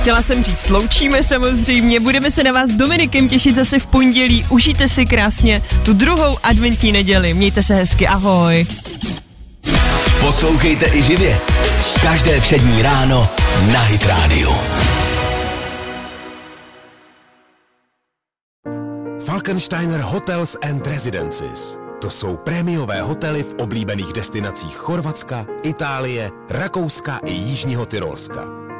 [0.00, 4.46] Chtěla jsem říct, sloučíme samozřejmě, budeme se na vás s Dominikem těšit zase v pondělí,
[4.50, 8.66] užijte si krásně tu druhou adventní neděli, mějte se hezky, ahoj.
[10.20, 11.38] Poslouchejte i živě.
[12.02, 13.28] Každé přední ráno
[13.72, 14.54] na Hit Radio.
[19.24, 21.78] Falkensteiner Hotels and Residences.
[22.00, 28.69] To jsou prémiové hotely v oblíbených destinacích Chorvatska, Itálie, Rakouska i Jižního Tyrolska.